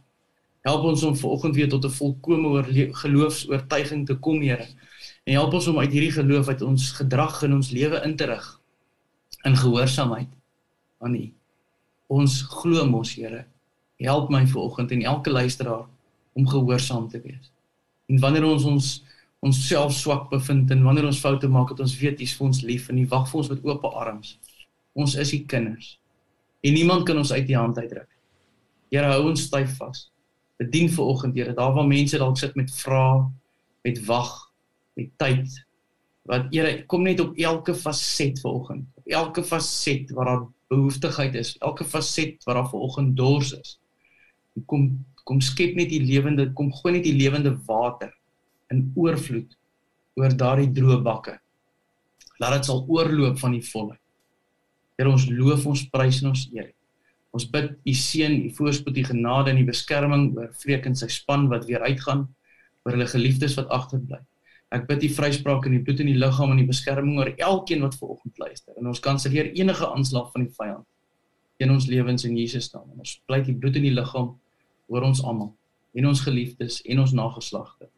[0.63, 4.67] Help ons om vanoggend weer tot 'n volkomme geloofs-oortuiging te kom, Here.
[5.23, 8.25] En help ons om uit hierdie geloof uit ons gedrag in ons lewe in te
[8.25, 8.61] rig
[9.43, 10.29] in gehoorsaamheid
[10.99, 11.33] aan U.
[12.07, 13.45] Ons glo mos, Here.
[13.97, 15.85] Help my vanoggend en elke luisteraar
[16.33, 17.51] om gehoorsaam te wees.
[18.07, 19.03] En wanneer ons ons
[19.39, 22.89] onsself swak bevind en wanneer ons foute maak, het ons weet U's vir ons lief
[22.89, 24.39] en U wag vir ons met oop arms.
[24.93, 25.99] Ons is U kinders.
[26.61, 28.09] En niemand kan ons uit U hand uitruk.
[28.89, 30.12] Here, hou ons styf vas
[30.61, 31.53] bedien vir oggend Here.
[31.53, 33.29] Daar waar mense dalk sit met vrae,
[33.83, 34.33] met wag,
[34.99, 35.61] met tyd.
[36.29, 38.85] Wat Here, kom net op elke faset vir oggend.
[39.05, 40.43] Elke faset waar daar
[40.73, 43.79] behoeftigheid is, elke faset waar daar vir oggend dors is.
[44.65, 44.93] Kom
[45.23, 48.11] kom skep net die lewende, kom gooi net die lewende water
[48.73, 49.53] in oorvloed
[50.19, 51.37] oor daardie droë bakke.
[52.41, 54.01] Laat dit sal oorloop van die volheid.
[54.99, 56.73] Here ons loof ons prys en ons eer.
[57.33, 61.09] Ons bid u seën, u voorspoed, u genade en u beskerming oor Vreek en sy
[61.09, 62.27] span wat weer uitgaan,
[62.85, 64.19] oor hulle geliefdes wat agterbly.
[64.73, 67.83] Ek bid u vryspraak in die bloed en die liggaam en die beskerming oor elkeen
[67.85, 68.73] wat ver oggend luister.
[68.77, 70.87] En ons kanselleer enige aanslag van die vyand
[71.61, 72.87] in ons lewens in Jesus naam.
[72.93, 74.33] En ons pleit die bloed en die liggaam
[74.89, 75.53] oor ons almal
[75.93, 77.89] en ons geliefdes en ons nageslagte.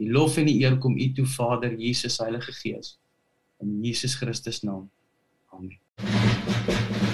[0.00, 2.96] Die lof en die eer kom u toe Vader Jesus Heilige Gees
[3.62, 4.88] in Jesus Christus naam.
[5.52, 7.13] Amen.